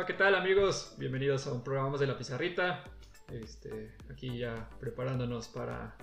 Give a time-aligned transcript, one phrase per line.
[0.00, 0.94] Hola, ¿qué tal amigos?
[0.96, 2.82] Bienvenidos a un programa más de La Pizarrita.
[3.30, 5.94] Este, aquí ya preparándonos para,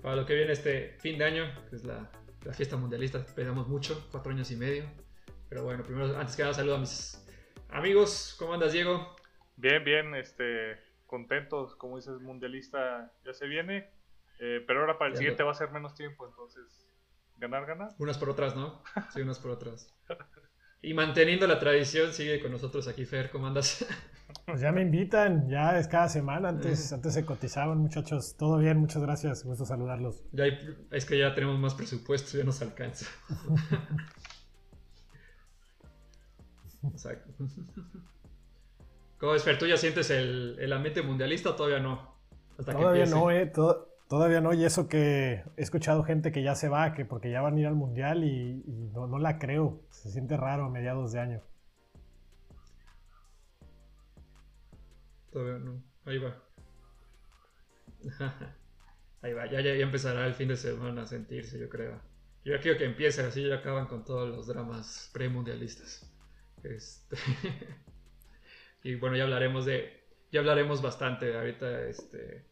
[0.00, 2.10] para lo que viene este fin de año, que es la,
[2.46, 3.18] la fiesta mundialista.
[3.18, 4.84] Esperamos mucho, cuatro años y medio.
[5.50, 7.22] Pero bueno, primero, antes que nada, saludo a mis
[7.68, 8.34] amigos.
[8.38, 9.14] ¿Cómo andas, Diego?
[9.56, 13.90] Bien, bien, este, contentos, como dices, mundialista ya se viene.
[14.40, 16.88] Eh, pero ahora para el Ya siguiente lo- va a ser menos tiempo, entonces,
[17.36, 17.90] ganar, ganar.
[17.98, 18.82] Unas por otras, ¿no?
[19.12, 19.94] Sí, unas por otras.
[20.82, 23.30] Y manteniendo la tradición, sigue con nosotros aquí, Fer.
[23.30, 23.84] ¿Cómo andas?
[24.44, 28.78] Pues ya me invitan, ya es cada semana, antes, antes se cotizaban muchos, todo bien,
[28.78, 30.22] muchas gracias, gusto saludarlos.
[30.32, 33.06] Ya hay- es que ya tenemos más presupuesto, ya nos alcanza.
[36.92, 37.32] Exacto.
[39.18, 39.58] ¿Cómo es, Fer?
[39.58, 42.14] ¿Tú ya sientes el, el ambiente mundialista o todavía no?
[42.58, 46.54] Hasta Todavía no, eh, to- todavía no, y eso que he escuchado gente que ya
[46.54, 49.82] se va, que porque ya van a ir al mundial y, no, no la creo,
[49.90, 51.42] se siente raro a mediados de año.
[55.30, 55.82] Todavía no.
[56.06, 56.42] Ahí va.
[59.20, 62.00] Ahí va, ya, ya, ya empezará el fin de semana a sentirse, yo creo.
[62.44, 66.10] Yo ya quiero que empiece, así ya acaban con todos los dramas premundialistas.
[66.62, 67.16] Este...
[68.82, 69.98] y bueno, ya hablaremos de.
[70.30, 72.46] Ya hablaremos bastante ahorita este,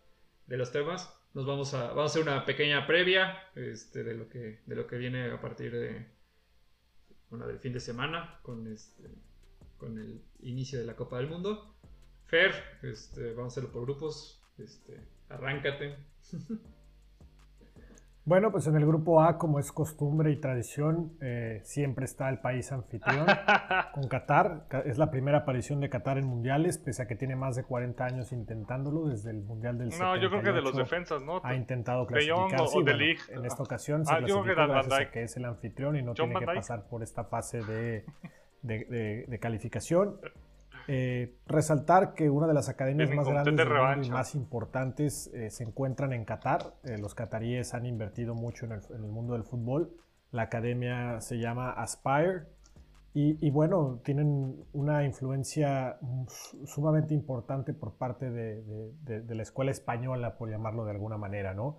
[0.46, 1.15] de los temas.
[1.36, 1.88] Nos vamos a.
[1.88, 5.38] Vamos a hacer una pequeña previa este, de, lo que, de lo que viene a
[5.38, 6.06] partir de.
[7.28, 8.40] Bueno, del fin de semana.
[8.42, 9.02] Con este.
[9.76, 11.76] Con el inicio de la Copa del Mundo.
[12.24, 14.42] Fer, este, vamos a hacerlo por grupos.
[14.56, 14.98] Este,
[15.28, 15.98] arráncate.
[18.28, 22.40] Bueno, pues en el grupo A, como es costumbre y tradición, eh, siempre está el
[22.40, 23.24] país anfitrión.
[23.94, 24.66] con Qatar.
[24.84, 28.04] Es la primera aparición de Qatar en mundiales, pese a que tiene más de 40
[28.04, 31.40] años intentándolo desde el mundial del No, yo creo que de los 78 defensas, ¿no?
[31.44, 32.60] Ha intentado De Jong clasificar.
[32.62, 32.98] o- sí, o bueno,
[33.30, 36.02] en esta ocasión se Ah, que clasificó Van gracias a que es el anfitrión y
[36.02, 38.04] no John tiene que pasar por esta fase de,
[38.62, 40.16] de- de- de calificación.
[40.88, 43.66] Eh, resaltar que una de las academias más grandes del
[43.96, 46.74] mundo y más importantes eh, se encuentran en Qatar.
[46.84, 49.96] Eh, los cataríes han invertido mucho en el, en el mundo del fútbol.
[50.30, 52.44] La academia se llama Aspire.
[53.14, 59.20] Y, y bueno, tienen una influencia mm, su- sumamente importante por parte de, de- de-
[59.22, 61.78] de la escuela española, por llamarlo de alguna manera, ¿no?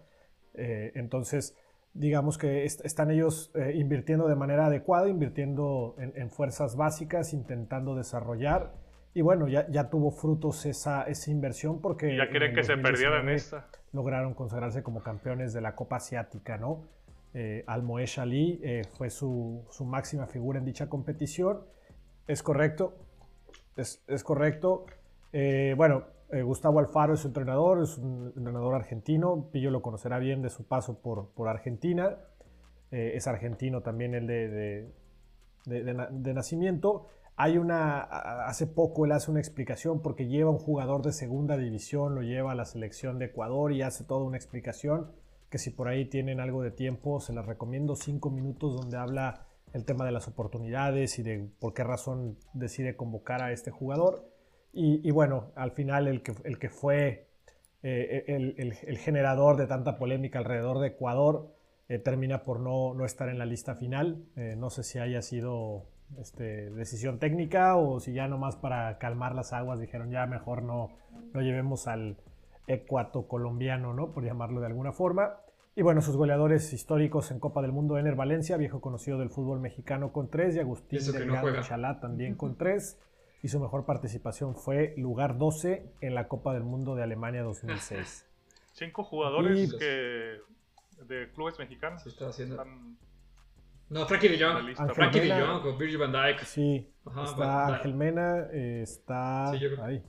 [0.55, 1.55] Eh, entonces,
[1.93, 7.33] digamos que est- están ellos eh, invirtiendo de manera adecuada, invirtiendo en, en fuerzas básicas,
[7.33, 8.73] intentando desarrollar.
[9.13, 12.13] Y bueno, ya, ya tuvo frutos esa, esa inversión porque...
[12.13, 13.67] Y ya que se perdieran 2019 esta.
[13.91, 16.83] lograron consagrarse como campeones de la Copa Asiática, ¿no?
[17.33, 21.61] Eh, Almoesh Ali eh, fue su, su máxima figura en dicha competición.
[22.27, 22.95] Es correcto,
[23.75, 24.85] es, es correcto.
[25.33, 29.49] Eh, bueno, eh, Gustavo Alfaro es su entrenador, es un entrenador argentino.
[29.51, 32.17] Pillo lo conocerá bien de su paso por, por Argentina.
[32.89, 34.47] Es argentino también el de,
[35.65, 37.07] de, de nacimiento.
[37.39, 42.15] Hay una, hace poco él hace una explicación porque lleva un jugador de segunda división,
[42.15, 45.11] lo lleva a la selección de Ecuador y hace toda una explicación
[45.49, 49.45] que si por ahí tienen algo de tiempo, se las recomiendo cinco minutos donde habla
[49.73, 54.27] el tema de las oportunidades y de por qué razón decide convocar a este jugador.
[54.73, 57.27] Y, bueno, al final el que, el que fue
[57.83, 61.51] eh, el, el- el generador de tanta polémica alrededor de Ecuador
[61.89, 64.25] eh, termina por no, no estar en la lista final.
[64.35, 65.85] Eh, no sé si haya sido
[66.19, 70.89] este, decisión técnica o si ya nomás para calmar las aguas dijeron ya mejor no,
[71.33, 72.17] no llevemos al
[72.67, 74.11] ecuato colombiano, ¿no?
[74.11, 75.37] Por llamarlo de alguna forma.
[75.75, 79.59] Y bueno, sus goleadores históricos en Copa del Mundo, Ener Valencia, viejo conocido del fútbol
[79.59, 81.61] mexicano con tres, y Agustín no Delgado juega.
[81.61, 82.99] Chalá también con tres.
[83.43, 88.25] Y su mejor participación fue lugar 12 en la Copa del Mundo de Alemania 2006.
[88.73, 90.37] Cinco jugadores Y- que
[91.05, 92.55] de clubes mexicanos Se está haciendo.
[92.55, 92.97] están
[93.89, 94.27] No, Frankie.
[94.43, 95.29] Ángel Frankie.
[95.31, 96.39] Jong con Virgil van Dijk.
[96.41, 100.03] Sí, Ajá, está va- Ángel Mena, eh, está Sí, yo creo- ahí.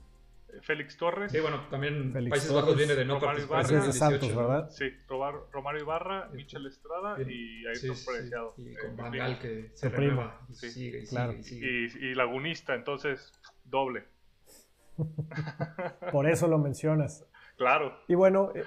[0.63, 3.59] Félix Torres, Sí, bueno, también Félix Países Torres, Bajos viene de no Romario participar.
[3.61, 3.69] Ibarra.
[3.69, 4.47] de 2018, Santos, ¿no?
[4.49, 4.69] ¿verdad?
[4.71, 4.85] sí,
[5.53, 6.35] Romario Ibarra, Sí.
[6.37, 8.53] Michel Estrada y Sí, Ayrton sí, Preciado.
[8.57, 9.11] Y eh, con.
[9.11, 10.41] Gaal que se renueva.
[10.49, 10.69] y Sí.
[10.71, 11.31] sigue y Claro.
[11.43, 12.07] sigue y sigue.
[12.07, 13.31] y, y Lagunista, entonces
[13.63, 14.03] doble.
[16.11, 17.25] Por eso lo mencionas.
[17.57, 18.63] Claro, Y bueno, eh,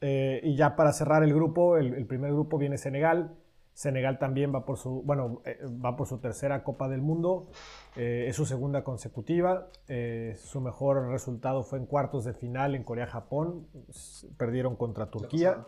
[0.00, 3.34] eh, y ya para cerrar el grupo, el, el primer grupo viene Senegal.
[3.74, 7.48] Senegal también va por su, bueno, eh, va por su tercera Copa del Mundo.
[7.96, 9.66] Eh, es su segunda consecutiva.
[9.88, 13.66] Eh, su mejor resultado fue en cuartos de final en Corea-Japón.
[14.38, 15.66] Perdieron contra Turquía.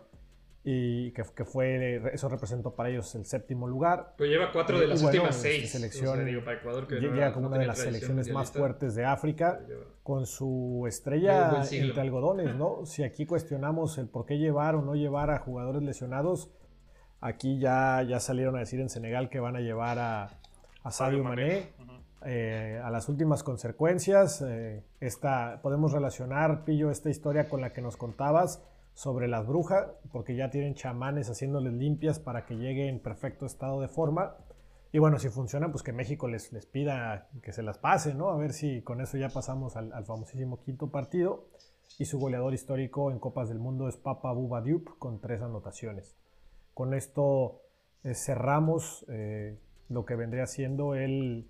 [0.68, 4.14] Y que, que fue, eso representó para ellos el séptimo lugar.
[4.16, 5.70] Pero lleva cuatro de las bueno, últimas seis.
[5.70, 8.32] selección- O sea, digo, para Ecuador, que no Llega como no una de las selecciones
[8.32, 9.60] más fuertes de África
[10.02, 12.84] con su estrella entre algodones, ¿no?
[12.84, 16.50] Si aquí cuestionamos el por qué llevar o no llevar a jugadores lesionados,
[17.26, 20.38] aquí ya, ya salieron a decir en Senegal que van a llevar a,
[20.82, 21.72] a Sadio Mané,
[22.24, 24.42] eh, a las últimas consecuencias.
[24.42, 28.62] Eh, esta, podemos relacionar, Pillo, esta historia con la que nos contabas
[28.94, 33.80] sobre las brujas, porque ya tienen chamanes haciéndoles limpias para que llegue en perfecto estado
[33.80, 34.36] de forma.
[34.92, 38.30] Y bueno, si funciona, pues que México les, les pida que se las pase, ¿no?
[38.30, 41.48] A ver si con eso ya pasamos al, famosísimo quinto partido.
[41.98, 46.16] Y su goleador histórico en Copas del Mundo es Papa Buba Diop con tres anotaciones.
[46.76, 47.62] Con esto
[48.04, 49.58] eh, cerramos eh,
[49.88, 51.48] lo que vendría siendo el,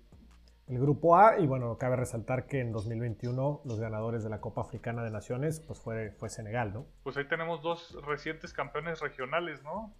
[0.67, 1.37] el, grupo A.
[1.37, 5.59] Y bueno, cabe resaltar que en 2021 los ganadores de la Copa Africana de Naciones
[5.59, 6.85] pues fue, fue Senegal, ¿no?
[7.03, 9.93] Pues ahí tenemos dos recientes campeones regionales, ¿no?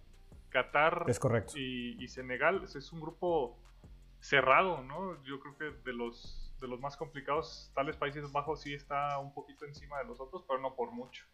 [0.48, 1.52] Qatar es correcto.
[1.58, 3.58] Y, Senegal es un grupo
[4.20, 5.22] cerrado, ¿no?
[5.24, 9.34] Yo creo que de los, de los más complicados, tales Países Bajos sí está un
[9.34, 11.26] poquito encima de los otros, pero no por mucho.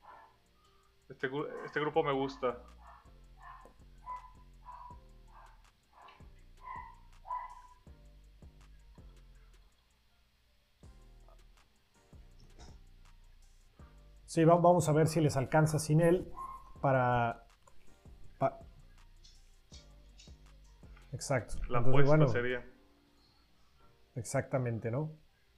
[1.09, 1.31] Este,
[1.65, 2.59] este grupo me gusta.
[14.35, 16.29] Sí, vamos a ver si les alcanza sin él
[16.81, 17.47] para
[21.13, 21.55] Exacto.
[21.69, 22.65] La apuesta sería.
[24.17, 25.13] Exactamente, ¿no?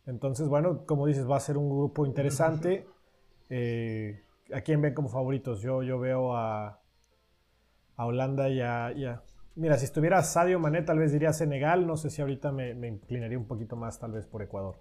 [0.05, 2.87] Entonces, bueno, como dices, va a ser un grupo interesante.
[3.49, 5.63] Eh, ¿A quién ven como favoritos?
[5.63, 6.83] Yo, yo veo a,
[7.97, 9.23] a Holanda y a,
[9.55, 11.87] Mira, si estuviera Sadio Mané, tal vez diría Senegal.
[11.87, 14.77] No sé si ahorita me, me inclinaría un poquito más, tal vez, por Ecuador.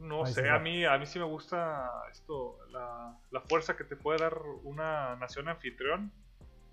[0.00, 3.16] No sé, a mí, a mí sí me gusta esto, la,
[3.48, 6.12] fuerza que te puede dar una nación anfitrión.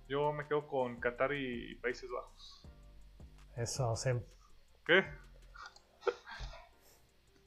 [0.07, 2.67] Yo me quedo con Qatar y Países Bajos.
[3.55, 4.21] Eso, Sem.
[4.85, 5.05] ¿Qué?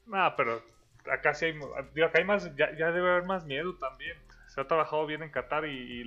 [0.06, 0.62] Nah, pero
[1.10, 1.58] acá sí hay,
[2.02, 4.16] acá hay más, ya, debe haber más miedo también.
[4.48, 6.04] Se ha trabajado bien en Qatar y,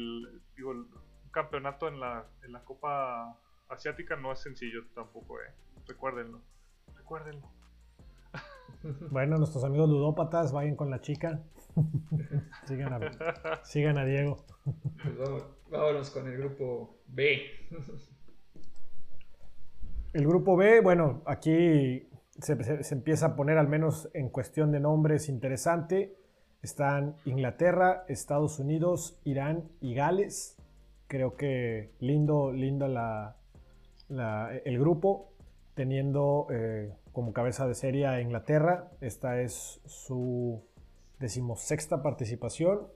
[0.56, 3.38] digo, un campeonato en la, en la Copa
[3.70, 5.52] Asiática no es sencillo tampoco, eh.
[5.88, 6.42] Recuérdenlo,
[6.96, 7.57] recuérdenlo.
[9.12, 11.42] Bueno, nuestros amigos ludópatas, vayan con la chica.
[12.66, 14.46] sigan, a, sigan a Diego.
[14.64, 15.18] Pues
[15.70, 17.42] vámonos con el grupo B.
[20.14, 22.08] El grupo B, bueno, aquí
[22.40, 26.16] se, se, empieza a poner al menos en cuestión de nombres interesante.
[26.62, 30.58] Están Inglaterra, Estados Unidos, Irán y Gales.
[31.08, 33.38] Creo que lindo, lindo la,
[34.10, 35.34] el grupo,
[35.76, 38.92] teniendo eh, como cabeza de serie a Inglaterra.
[39.02, 40.64] Esta es su
[41.18, 42.90] decimosexta participación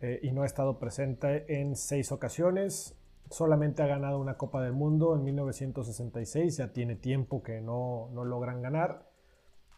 [0.00, 2.96] eh, y no ha estado presente en seis ocasiones.
[3.30, 8.24] Solamente ha ganado una Copa del Mundo en 1966, ya tiene tiempo que no, no
[8.24, 9.10] logran ganar.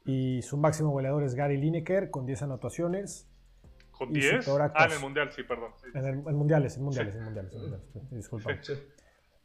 [0.05, 3.27] Y su máximo goleador es Gary Lineker con 10 anotaciones.
[3.91, 4.47] ¿Con 10?
[4.49, 5.71] Ah, en el Mundial, sí, perdón.
[5.95, 7.55] En el, Mundiales, en Mundiales, en Mundiales,
[8.11, 8.51] Disculpa.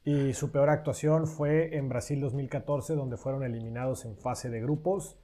[0.03, 5.19] Y su peor actuación fue en Brasil 2014, donde fueron eliminados en fase de grupos.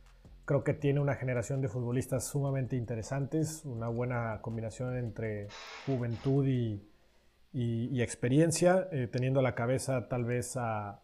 [0.46, 5.48] Creo que tiene una generación de futbolistas sumamente interesantes, una buena combinación entre
[5.86, 11.02] juventud y, experiencia, eh, teniendo a la cabeza tal vez a,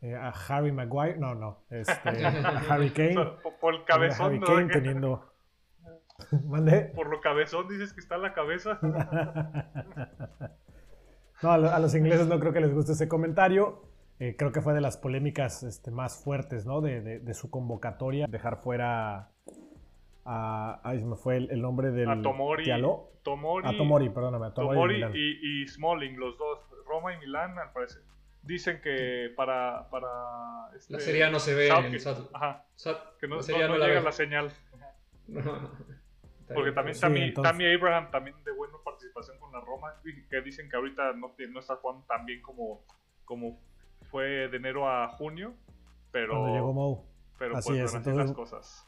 [0.00, 3.14] eh, a Harry Maguire, no, no, este, a Harry Kane.
[3.60, 5.26] Por el cabezón, Harry Kane teniendo...
[6.94, 8.78] Por lo cabezón dices que está en la cabeza.
[11.42, 13.82] No, a, los ingleses no creo que les guste ese comentario.
[14.18, 16.82] Eh, creo que fue de las polémicas este, más fuertes ¿no?
[16.82, 18.26] de, su convocatoria.
[18.26, 19.30] Dejar fuera
[20.24, 20.80] a.
[20.84, 22.10] Ahí me fue el, nombre del.
[22.10, 22.64] A Tomori.
[23.22, 24.46] Tomori, a Tomori, perdóname.
[24.46, 26.58] A Tomori, y, y, Smalling, los dos.
[26.86, 28.02] Roma y Milán, al parecer.
[28.42, 29.88] Dicen que para.
[29.90, 30.08] para
[30.76, 32.00] este, la serie no se ve en el
[32.32, 32.64] Ajá.
[33.18, 34.50] que no, no, llega la, señal.
[36.54, 39.94] Porque también Tammy, Abraham, también de buena participación con la Roma,
[40.28, 42.84] que dicen que ahorita no, no está jugando tan bien como,
[43.24, 43.60] como
[44.10, 45.54] fue de enero a junio,
[46.10, 46.32] pero...
[46.32, 47.04] Cuando llegó Mou.
[47.38, 48.86] Pero así pues, es, entonces, las cosas.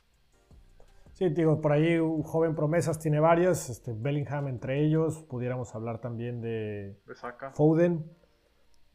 [1.12, 6.00] Sí, digo, por ahí un joven promesas tiene varias, este, Bellingham entre ellos, pudiéramos hablar
[6.00, 7.52] también de, de Saka.
[7.52, 8.10] Foden,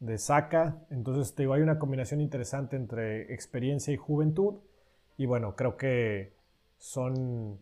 [0.00, 4.60] de Saka, entonces digo, hay una combinación interesante entre experiencia y juventud,
[5.16, 6.36] y bueno, creo que
[6.76, 7.60] son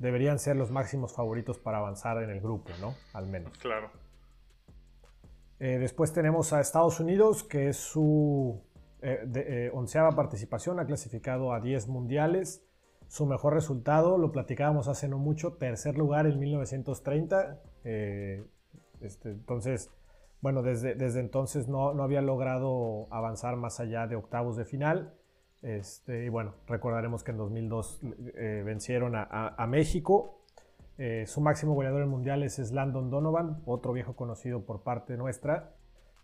[0.00, 2.94] deberían ser los máximos favoritos para avanzar en el grupo, ¿no?
[3.12, 3.56] Al menos.
[3.58, 3.90] Claro.
[5.60, 8.62] Eh, después tenemos a Estados Unidos, que es su
[9.02, 12.66] eh, eh, onceava participación, ha clasificado a 10 mundiales.
[13.08, 17.60] Su mejor resultado, lo platicábamos hace no mucho, tercer lugar en 1930.
[19.02, 19.90] Este, entonces,
[20.40, 25.12] bueno, desde, desde entonces no, no había logrado avanzar más allá de octavos de final.
[25.62, 28.00] Este, y bueno, recordaremos que en 2002
[28.36, 30.42] eh, vencieron a, México.
[30.98, 35.74] Eh, su máximo goleador en mundiales es Landon Donovan, otro viejo conocido por parte nuestra.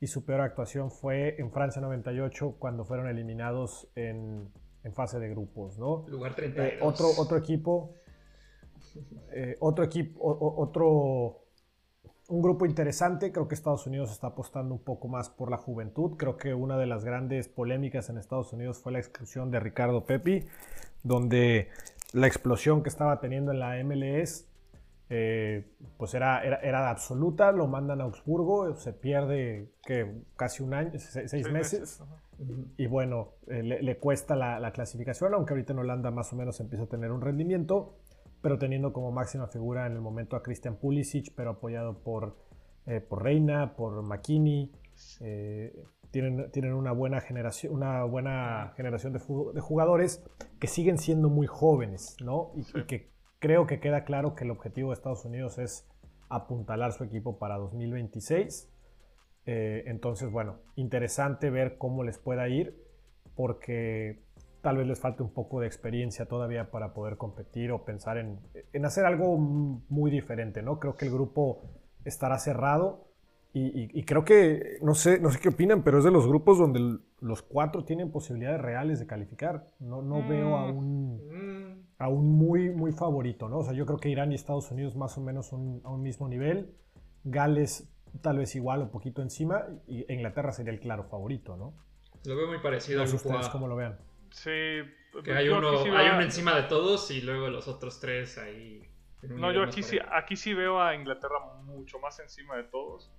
[0.01, 4.51] Y su peor actuación fue en Francia 98, cuando fueron eliminados en,
[4.85, 6.05] en fase de grupos, ¿no?
[6.09, 6.73] Lugar 32.
[6.73, 7.95] Eh, otro, otro equipo,
[9.61, 11.46] otro equipo, o- otro,
[12.29, 13.33] un grupo interesante.
[13.33, 16.17] Creo que Estados Unidos está apostando un poco más por la juventud.
[16.17, 20.05] Creo que una de las grandes polémicas en Estados Unidos fue la exclusión de Ricardo
[20.07, 20.45] Pepi,
[21.03, 21.69] donde
[22.13, 24.47] la explosión que estaba teniendo en la MLS
[25.09, 25.65] eh,
[25.99, 27.53] pues era, era, era absoluta.
[27.53, 32.03] Lo mandan a Augsburgo, se pierde que casi un año, se- seis, meses.
[32.77, 36.37] Y bueno, eh, le, le cuesta la, la clasificación, aunque ahorita en Holanda más o
[36.37, 37.95] menos empieza a tener un rendimiento,
[38.43, 42.37] pero teniendo como máxima figura en el momento a Christian Pulisic, pero apoyado por,
[42.87, 44.73] eh, por Reina, por McKinney.
[45.21, 45.75] eh,
[46.11, 49.19] tienen, tienen una buena generación, una buena generación de,
[49.61, 50.25] jugadores
[50.59, 52.53] que siguen siendo muy jóvenes, ¿no?
[52.57, 52.79] Y, Sí.
[52.79, 55.87] y que creo que queda claro que el objetivo de Estados Unidos es
[56.31, 58.73] apuntalar su equipo para 2026.
[59.45, 62.83] Eh, entonces, bueno, interesante ver cómo les pueda ir,
[63.35, 64.25] porque
[64.67, 68.41] tal vez les falte un poco de experiencia todavía para poder competir o pensar en,
[68.73, 70.81] en hacer algo muy diferente, ¿no?
[70.81, 71.63] Creo que el grupo
[72.05, 73.05] estará cerrado
[73.53, 76.27] y, y- y creo que, no sé, no sé qué opinan, pero es de los
[76.27, 79.67] grupos donde los cuatro tienen posibilidades reales de calificar.
[79.79, 83.59] No, no veo a un Mm, a un muy, muy favorito, ¿no?
[83.59, 86.03] O sea, yo creo que Irán y Estados Unidos más o menos un- a un
[86.03, 86.75] mismo nivel.
[87.25, 87.89] Gales
[88.21, 89.65] tal vez igual o poquito encima.
[89.87, 91.73] Y Inglaterra sería el claro favorito, ¿no?
[92.25, 93.97] Lo veo muy parecido No al sé grupo ustedes A, cómo lo vean.
[94.31, 94.83] Sí.
[95.25, 98.39] Que hay yo uno, sí hay uno encima de todos y luego los otros tres
[98.39, 98.83] ahí.
[99.23, 103.11] No, yo aquí sí, aquí sí veo a Inglaterra mucho más encima de todos.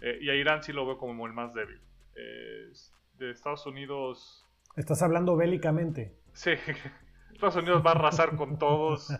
[0.00, 1.80] Eh, y a Irán sí lo veo como el más débil.
[2.14, 2.72] Eh,
[3.18, 4.46] de Estados Unidos.
[4.76, 6.16] Estás hablando bélicamente.
[6.32, 6.52] Sí,
[7.32, 9.10] Estados Unidos va a arrasar con todos.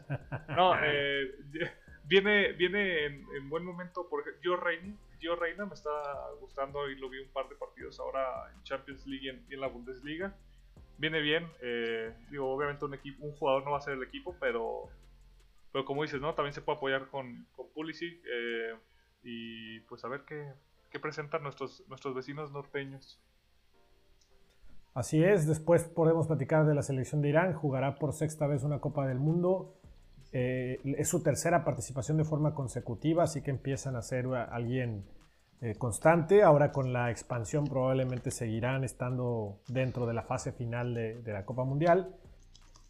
[0.49, 1.35] No, eh,
[2.05, 4.09] viene, viene en, en buen momento.
[4.09, 5.91] Por ejemplo, Gio Reina, Gio Reina me está
[6.41, 9.55] gustando y lo vi un par de partidos ahora en Champions League y en, y
[9.55, 10.35] en la Bundesliga.
[11.01, 11.45] Viene bien.
[11.63, 14.91] eh, digo, obviamente un equipo, un jugador no va a ser el equipo, pero,
[15.73, 16.35] pero como dices, ¿no?
[16.35, 18.75] También se puede apoyar con, con Pulisic eh,
[19.25, 20.53] y pues a ver qué,
[20.91, 23.19] qué presentan nuestros, nuestros vecinos norteños.
[24.95, 28.79] Así es, después podemos platicar de la selección de Irán, jugará por sexta vez una
[28.79, 29.75] Copa del Mundo,
[30.33, 35.03] Eh, es su tercera participación de forma consecutiva, así que empiezan a ser alguien
[35.63, 41.23] eh, constante, ahora con la expansión probablemente seguirán estando dentro de la fase final de,
[41.27, 42.17] la Copa Mundial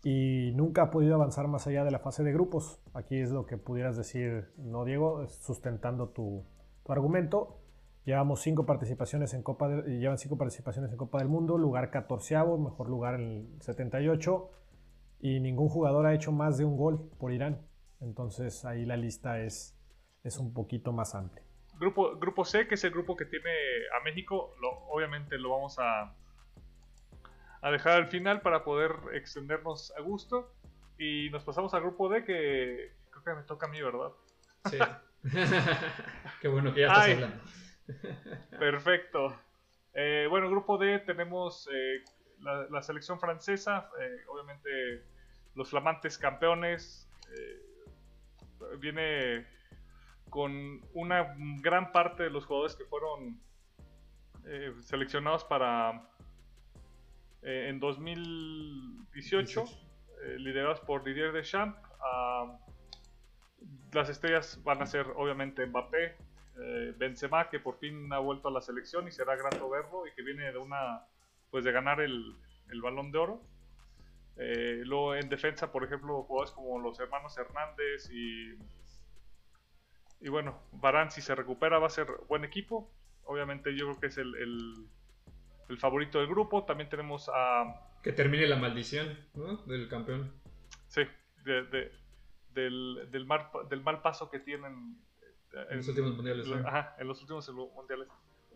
[0.05, 3.45] y nunca ha podido avanzar más allá de la fase de grupos, aquí es lo
[3.45, 5.27] que pudieras decir, ¿no Diego?
[5.27, 6.45] Sustentando tu,
[6.89, 7.59] argumento.
[8.05, 12.89] Llevamos cinco participaciones en Copa llevan cinco participaciones en Copa del Mundo, lugar 14 mejor
[12.89, 14.51] lugar en el 78
[15.21, 17.61] y ningún jugador ha hecho más de un gol por Irán.
[18.01, 19.77] Entonces ahí la lista es,
[20.25, 21.50] es un poquito más amplia.
[21.81, 23.51] Grupo, grupo C, que es el grupo que tiene
[23.99, 26.15] a México, lo, obviamente lo vamos a,
[27.63, 30.53] a dejar al final para poder extendernos a gusto.
[30.99, 34.11] Y nos pasamos al grupo D, que creo que me toca a mí, ¿verdad?
[34.71, 34.79] Sí.
[36.43, 37.13] Qué bueno que ya estás Ay.
[37.15, 37.43] hablando.
[38.59, 39.41] Perfecto.
[39.95, 42.05] Eh, bueno, grupo D tenemos eh,
[42.41, 44.71] la, la selección francesa, eh, obviamente
[45.55, 47.09] los flamantes campeones.
[48.79, 49.47] viene
[50.31, 53.39] con una gran parte de los jugadores que fueron
[54.47, 56.09] eh, seleccionados para
[57.43, 59.65] eh, en 2018,
[60.23, 61.79] eh, liderados por Didier Deschamps.
[62.01, 62.59] Ah,
[63.93, 66.17] las estrellas van a ser obviamente Mbappé,
[66.97, 70.23] Benzema que por fin ha vuelto a la selección y será grato verlo y que
[70.23, 71.07] viene de una
[71.51, 72.37] pues de ganar el,
[72.69, 73.43] el balón de oro
[74.37, 78.59] luego en defensa por ejemplo jugadores como los hermanos Hernández y
[80.21, 82.91] y bueno Varane si se recupera va a ser buen equipo
[83.25, 84.87] obviamente yo creo que es el, el,
[85.69, 87.65] el favorito del grupo también tenemos a
[88.03, 89.57] Que termine la maldición ¿no?
[89.67, 90.33] del campeón.
[90.89, 91.03] sí
[91.45, 91.93] de- de-
[92.53, 94.97] del, del, mal, del mal paso que tienen
[95.55, 96.67] eh, En los últimos mundiales, ¿no?
[96.67, 98.09] Ajá, en los últimos mundiales.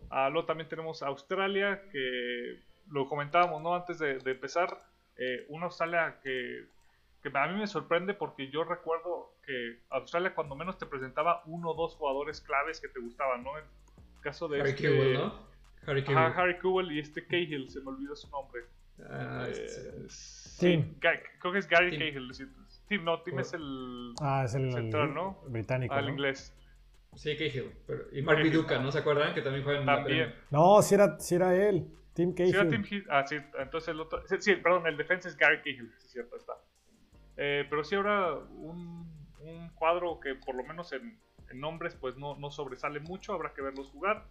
[0.09, 2.59] Ah, luego también tenemos a Australia, que
[2.91, 3.73] lo comentábamos ¿no?
[3.73, 4.83] antes de, de empezar.
[5.15, 6.65] eh, una Australia que,
[7.31, 11.71] que a mí me sorprende porque yo recuerdo que Australia cuando menos te presentaba uno
[11.71, 13.57] o dos jugadores claves que te gustaban, ¿no?
[13.57, 15.47] En el caso de Harry este, Kewell, ¿no?
[15.87, 16.17] Harry Kewell.
[16.17, 18.61] Ajá, Harry Kewell y este Cahill, se me olvidó su nombre.
[19.09, 20.95] Ah, Eh, este- sí, Tim.
[21.39, 21.99] Creo que es Gary Tim.
[21.99, 22.31] Cahill.
[22.87, 23.39] Tim, no, Tim Oh.
[23.41, 25.41] es el, Ah, es el, Central, ¿no?
[25.47, 25.93] británico.
[25.93, 26.11] al ¿no?
[26.11, 26.53] inglés.
[27.15, 27.71] Sí, Cahill.
[27.87, 28.41] Pero, y Mark.
[28.43, 29.33] Viduka, ¿no se acuerdan?
[29.33, 30.35] Que también juega en la También.
[30.51, 32.51] No, si era, sí era él, Tim Cahill.
[32.51, 34.21] Sí, era Tim Hill- Ah, sí, entonces el otro.
[34.27, 36.53] Sí, sí, perdón, el defensa es Gary Cahill, sí, cierto, está.
[37.37, 39.05] Eh, pero sí, ahora un,
[39.39, 41.19] un cuadro que por lo menos en,
[41.53, 44.25] nombres pues no, no, sobresale mucho, habrá que verlos jugar.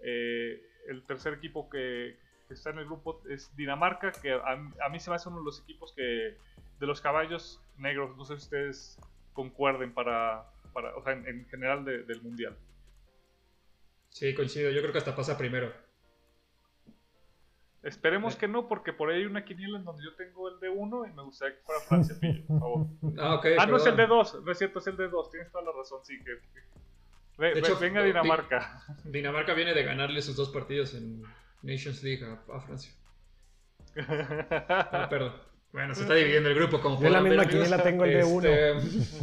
[0.00, 2.16] Eh, el tercer equipo que,
[2.50, 5.60] está en el grupo es Dinamarca, que a, mí se me hace uno de los
[5.62, 6.36] equipos que
[6.78, 8.98] de los caballos negros, no sé si ustedes
[9.32, 12.56] concuerden para, para o sea, en, general del mundial.
[14.10, 15.72] Sí, coincido, yo creo que hasta pasa primero.
[17.84, 20.70] Esperemos que no, porque por ahí hay una quiniela en donde yo tengo el de
[20.70, 22.86] 1 y me gustaría que fuera Francia, por favor.
[23.18, 25.30] Ah, okay, ah no es el de 2, no es cierto, es el de 2,
[25.30, 26.30] tienes toda la razón, sí, que...
[27.38, 28.82] de hecho, venga Dinamarca.
[29.04, 31.22] Dinamarca viene de ganarle sus dos partidos en
[31.62, 32.92] Nations League a, Francia.
[33.96, 35.34] Ah, perdón.
[35.70, 38.48] Bueno, se está dividiendo el grupo como Yo la misma quiniela tengo el de 1.
[38.48, 39.18] Este,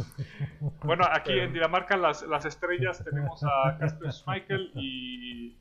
[0.84, 5.56] bueno, aquí en Dinamarca las, las estrellas tenemos a Casper Schmeichel y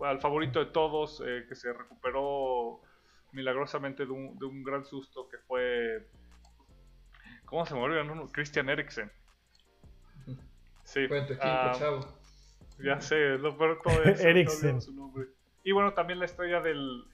[0.00, 2.80] al favorito de todos, eh, que se recuperó
[3.32, 6.08] milagrosamente de un, de un, gran susto, que fue...
[7.44, 8.04] ¿Cómo se murió?
[8.04, 9.10] No, Christian Eriksen.
[10.84, 11.06] Sí.
[11.40, 12.00] Ah, chavo.
[12.78, 14.22] Ya sé, lo peor todo eso.
[14.22, 14.78] Eriksen.
[15.62, 17.04] Y bueno, también la estrella del...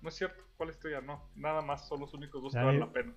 [0.00, 1.02] no es cierto, ¿cuál estrella?
[1.02, 3.14] No, nada más, son los únicos dos que valen la pena.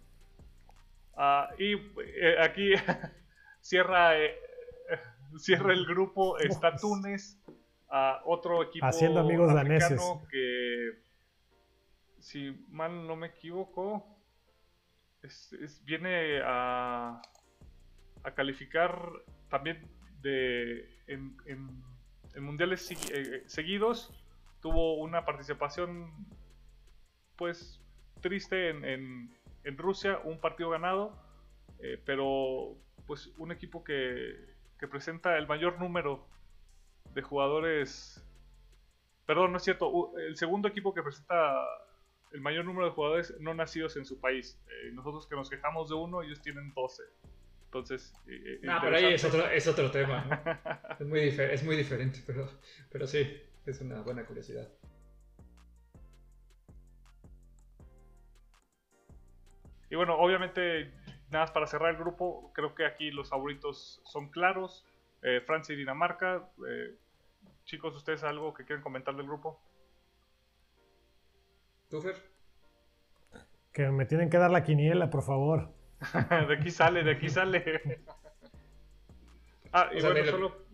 [1.16, 2.74] Ah, y eh, aquí
[3.62, 4.14] cierra,
[5.38, 7.38] cierra el grupo, está Túnez,
[7.90, 10.02] a otro equipo haciendo amigos daneses.
[10.30, 10.92] que
[12.20, 14.06] si mal no me equivoco
[15.84, 17.22] viene a,
[18.24, 18.98] a calificar
[19.50, 19.88] también
[20.22, 21.36] de en,
[22.40, 24.14] mundiales eh, seguidos.
[24.62, 26.12] Tuvo una participación
[27.36, 27.82] pues
[28.22, 31.14] triste en, en, Rusia un partido ganado
[31.80, 32.76] eh, pero
[33.08, 34.36] pues un equipo que,
[34.78, 36.28] que presenta el mayor número
[37.14, 38.24] de jugadores.
[39.26, 40.18] Perdón, no es cierto.
[40.18, 41.66] El segundo equipo que presenta
[42.32, 44.62] el mayor número de jugadores no nacidos en su país.
[44.68, 47.04] Eh, nosotros que nos quejamos de uno, ellos tienen 12.
[47.66, 48.14] Entonces.
[48.28, 50.42] Eh, eh pero ahí es otro, es otro tema.
[51.00, 52.50] es, muy es muy diferente, pero,
[52.92, 54.68] pero sí, es una buena curiosidad.
[59.92, 60.92] Y bueno, obviamente,
[61.32, 64.86] nada más para cerrar el grupo, creo que aquí los favoritos son claros.
[65.22, 66.50] Eh, Francia y Dinamarca.
[66.68, 66.96] Eh,
[67.66, 69.62] chicos, ¿ustedes algo que quieren comentar del grupo?
[71.90, 72.16] ¿Tufer?
[73.74, 75.74] Que me tienen que dar la quiniela, por favor.
[76.48, 77.64] de aquí sale, de aquí sale.
[79.74, 80.66] ah, y bueno, solo...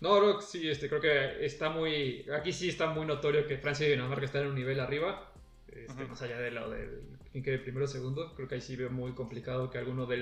[0.00, 2.26] No, no, sí, este, creo que está muy...
[2.36, 5.32] Aquí sí está muy notorio que Francia y Dinamarca están en un nivel arriba.
[5.68, 8.90] Este, más allá de lo del quede primero o segundo, creo que ahí sí veo
[8.90, 10.16] muy complicado que alguno dé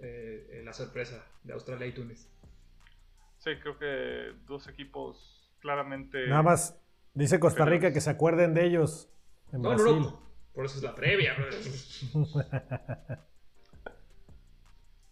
[0.00, 2.28] eh, la sorpresa de Australia y Túnez.
[3.38, 6.28] Sí, creo que dos equipos claramente.
[6.28, 6.78] Nada más,
[7.14, 9.08] dice Costa Rica que se acuerden de ellos
[9.52, 10.00] en no, Brasil.
[10.00, 10.22] No,
[10.54, 11.34] Por eso es la previa.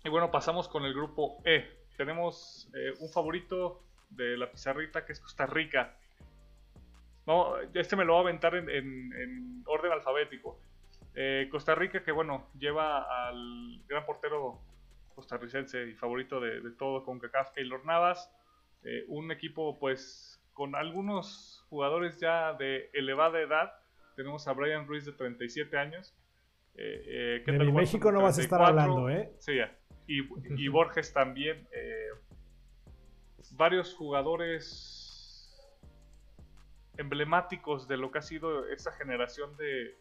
[0.05, 1.65] y bueno, pasamos con el grupo E.
[1.97, 5.97] Tenemos eh, un favorito de la pizarrita que es Costa Rica.
[7.27, 10.61] No, este me lo voy a aventar en, orden alfabético.
[11.15, 14.61] Eh, Costa Rica, que bueno, lleva al gran portero
[15.15, 18.31] costarricense y favorito de, todo con CACAF, Keylor Navas.
[18.85, 23.73] Eh, un equipo pues con algunos jugadores ya de elevada edad.
[24.17, 26.15] Tenemos a Brian Ruiz de 37 años.
[26.77, 29.33] Eh, eh de México no vas a estar hablando, ¿eh?
[29.39, 29.77] Sí, ya.
[30.07, 30.21] Y,
[30.57, 31.69] y Borges también.
[33.53, 35.11] Varios jugadores
[36.97, 39.97] emblemáticos de lo que ha sido esa generación de,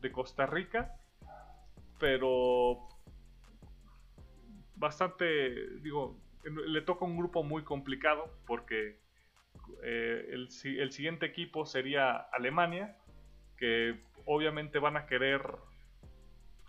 [0.00, 0.94] de Costa Rica.
[1.98, 2.88] Pero
[4.74, 9.00] bastante, digo, le toca un grupo muy complicado porque
[9.82, 12.96] eh, el, el, siguiente equipo sería Alemania,
[13.56, 15.42] que obviamente van a querer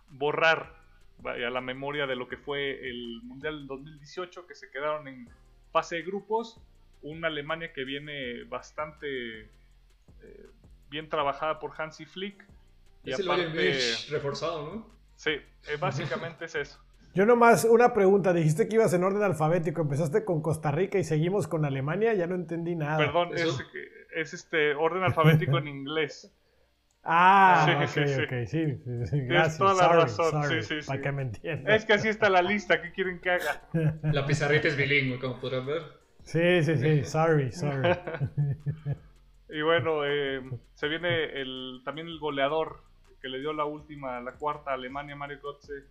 [0.10, 0.74] borrar
[1.20, 5.30] vaya, la memoria de lo que fue el Mundial 2018, que se quedaron en
[5.72, 6.62] fase de grupos,
[7.02, 10.50] una Alemania que viene bastante eh,
[10.90, 12.46] bien trabajada por Hansi Flick.
[13.08, 14.98] Y es el reforzado, ¿no?
[15.15, 16.80] Sí, eh, básicamente es eso.
[17.13, 21.06] Yo nomás, una pregunta, dijiste que ibas en orden alfabético, empezaste con Costa Rica y
[21.06, 22.98] seguimos con Alemania, ya no entendí nada.
[22.98, 26.34] Perdón, es, este orden alfabético en inglés.
[27.10, 29.58] Ah, sí, ok, ok, sí, sí, gracias.
[29.58, 31.74] toda la razón, sí, sí, Para que me entiendan.
[31.74, 33.62] Es que así está la lista, ¿qué quieren que haga?
[34.12, 35.84] La pizarrita es bilingüe, como podrán ver.
[36.24, 37.98] Sí, sí, sí, sorry, sorry.
[39.50, 40.41] y bueno, eh,
[40.74, 42.87] se viene el, también el goleador
[43.21, 45.86] que le dio la última, la cuarta a Alemania, Mario Götze,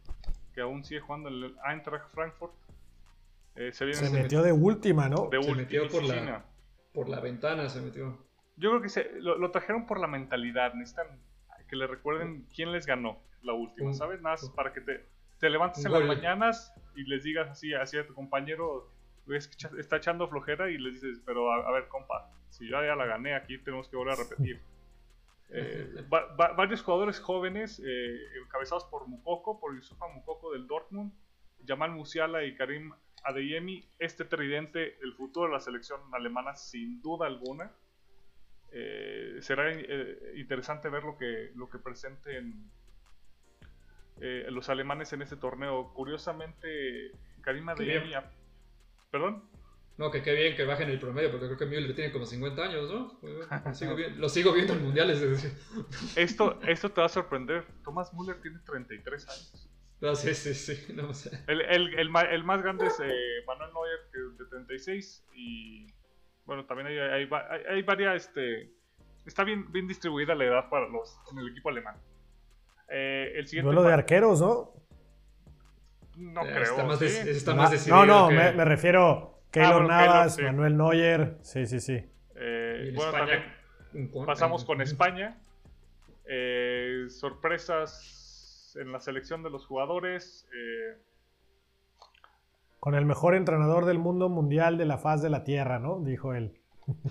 [0.54, 2.54] que aún sigue jugando en el Eintracht Frankfurt.
[3.56, 5.30] Eh, se, metió de última, ¿no?
[5.30, 6.44] se metió por la,
[6.92, 8.18] por la ventana, se metió.
[8.56, 10.74] Yo creo que se, lo, trajeron por la mentalidad.
[10.74, 11.06] Necesitan
[11.68, 14.20] que le recuerden quién les ganó la última, ¿sabes?
[14.20, 15.06] Nada más para que te.
[15.38, 18.90] te levantas Un en las mañanas y les digas así, así a tu compañero,
[19.26, 22.82] ves que está echando flojera y les dices, pero a, a ver, compa, si yo
[22.82, 24.60] ya la gané aquí, tenemos que volver a repetir.
[25.48, 31.12] Eh, va- va- varios jugadores jóvenes, eh, encabezados por Mukoko, por Yusufa Mukoko del Dortmund,
[31.66, 32.92] Jamal Musiala y Karim
[33.24, 37.72] Adeyemi, este tridente, el futuro de la selección alemana sin duda alguna.
[38.72, 39.72] Eh, será
[40.36, 42.70] interesante ver lo que, lo que presenten
[44.48, 45.92] los alemanes en este torneo.
[45.94, 48.06] Curiosamente, Karim Adeyemi...
[48.08, 48.18] bien.
[48.18, 48.30] a-
[49.10, 49.42] ¿Perdón?
[49.98, 52.62] No, que qué bien que bajen el promedio, porque creo que Müller tiene como 50
[52.62, 53.18] años, ¿no?
[53.64, 55.22] Lo sigo, viendo, lo sigo viendo en mundiales.
[55.22, 55.52] es decir.
[56.16, 57.64] Esto, esto te va a sorprender.
[57.82, 59.70] Thomas Müller tiene 33 años.
[60.02, 60.92] No, sí, sí, sí.
[60.92, 61.30] No sé.
[61.46, 63.10] El, el, el, más grande es eh,
[63.46, 65.24] Manuel Neuer, que es de 36.
[65.34, 65.86] Y
[66.44, 68.26] bueno, también hay, hay, va- hay- hay varias.
[68.26, 68.70] Este,
[69.24, 71.96] está bien, bien distribuida la edad para los en el equipo alemán.
[72.90, 73.64] Eh, el siguiente.
[73.72, 74.74] Duelo de arqueros, ¿no?
[76.16, 76.62] No Eh, creo.
[76.64, 77.30] Está más, de- ¿sí?
[77.30, 78.04] está Na- más decidido.
[78.04, 80.56] no, no, que- me, me refiero Keylor bueno, Navas, Keylor, sí.
[80.56, 81.38] Manuel Neuer.
[81.42, 82.04] Sí, sí, sí.
[82.34, 83.42] Eh, bueno, España,
[83.92, 85.38] también pasamos con España.
[86.28, 90.48] Eh, sorpresas en la selección de los jugadores.
[90.54, 90.98] eh,
[92.80, 96.00] Con el mejor entrenador del mundo mundial de la faz de la Tierra, ¿no?
[96.00, 96.60] Dijo él.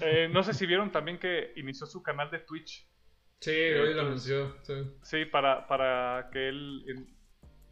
[0.01, 2.87] eh, no sé si vieron también que inició su canal de Twitch.
[3.39, 4.55] Sí, hoy lo anunció.
[4.63, 4.73] sí.
[5.01, 7.07] Sí, para, para que él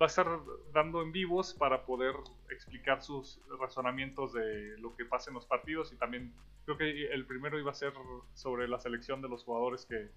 [0.03, 0.27] va a estar
[0.73, 2.13] dando en vivos para poder
[2.49, 6.33] explicar sus razonamientos de lo que pasa en los partidos y también
[6.65, 7.93] creo que el primero iba a ser
[8.33, 10.11] sobre la selección de los jugadores que,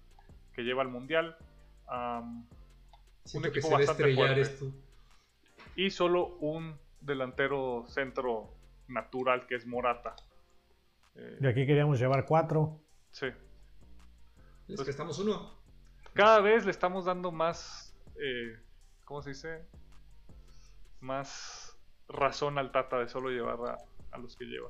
[0.51, 1.37] que lleva al mundial.
[3.23, 4.41] Siento que equipo se a bastante fuerte.
[4.41, 4.65] esto.
[5.77, 8.53] y solo un delantero centro
[8.89, 10.17] natural que es Morata.
[11.15, 12.81] Eh, De aquí queríamos llevar cuatro.
[13.11, 13.27] sí.
[14.67, 15.53] Es que estamos uno.
[16.13, 18.59] cada vez le estamos dando más, eh,
[19.07, 19.65] ¿cómo se dice?
[20.99, 23.77] Más razón al Tata de solo llevar a,
[24.11, 24.69] a los que lleva.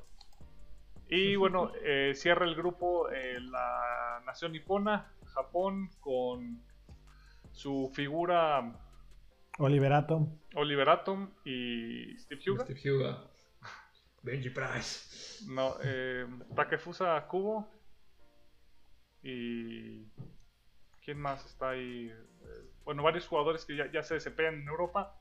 [1.10, 6.62] Y bueno, eh, cierra el grupo eh, la nación nipona, Japón, con
[7.52, 8.74] su figura
[9.58, 10.28] Oliverato.
[10.54, 12.64] Oliver Atom y Steve Huga.
[12.66, 13.24] Steve Huga.
[14.22, 15.46] Benji Price.
[15.48, 17.68] No, eh, Takefusa Kubo.
[19.24, 20.06] Y.
[21.04, 22.14] ¿Quién más está ahí?
[22.88, 25.14] Bueno, varios jugadores que ya, ya se desempeñan en Europa.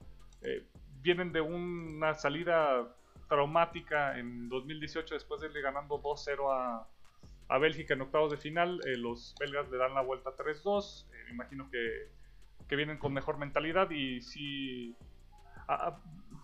[0.43, 0.65] eh,
[1.03, 2.95] vienen de una salida
[3.29, 6.87] traumática en 2018 después de irle ganando 2-0 a,
[7.49, 8.81] a Bélgica en octavos de final.
[8.87, 11.07] Eh, los belgas le dan la vuelta 3-2.
[11.13, 12.09] Eh, me imagino que,
[12.69, 14.97] que vienen con mejor mentalidad y sí.
[15.67, 16.01] ah,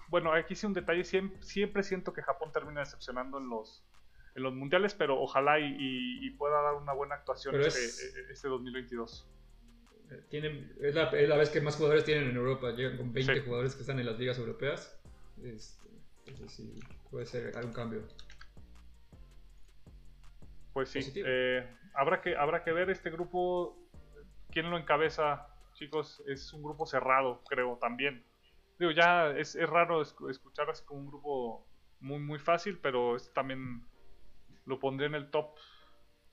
[0.08, 1.04] bueno, aquí sí un detalle.
[1.04, 3.84] Siempre, siempre siento que Japón termina decepcionando en los,
[4.34, 8.14] en los mundiales, pero ojalá y, y- y pueda dar una buena actuación este, es-
[8.30, 9.28] este 2022.
[10.28, 12.70] Tienen, es, la, es la vez que más jugadores tienen en Europa.
[12.72, 13.40] Llegan con 20 Sí.
[13.40, 14.98] jugadores que están en las ligas europeas.
[15.42, 15.88] Este,
[16.26, 18.02] entonces sí, puede ser algún cambio.
[20.72, 23.76] Pues sí, eh, habrá, que, habrá que ver este grupo,
[24.50, 28.24] quién lo encabeza, chicos, es un grupo cerrado, creo, también.
[28.78, 31.66] Digo, ya es, es raro esc- escuchar así como un grupo
[32.00, 33.86] muy, muy fácil, pero este también
[34.64, 35.56] lo pondré en el top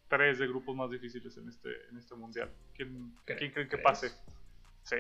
[0.09, 2.51] 3 de grupos más difíciles en este, en este mundial.
[2.75, 3.83] ¿Quién, ¿Cre- ¿quién creen que crees?
[3.83, 4.09] pase?
[4.83, 4.95] Sí.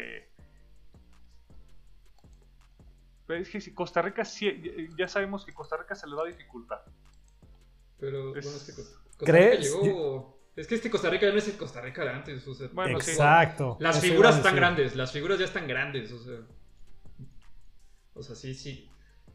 [3.27, 6.25] Pero es que si Costa Rica, sí, ya sabemos que Costa Rica se le da
[6.25, 6.79] dificultad.
[7.99, 9.73] Pero Es- bueno, es que Costa Rica ¿Crees?
[9.73, 10.39] llegó.
[10.55, 12.47] Es que este Costa Rica ya no es el Costa Rica de antes.
[12.47, 13.11] o sea, Bueno, sí.
[13.11, 13.77] Exacto.
[13.79, 16.39] Las Eso figuras a están grandes, las figuras ya están grandes, o sea.
[18.13, 18.89] O sea, sí, sí.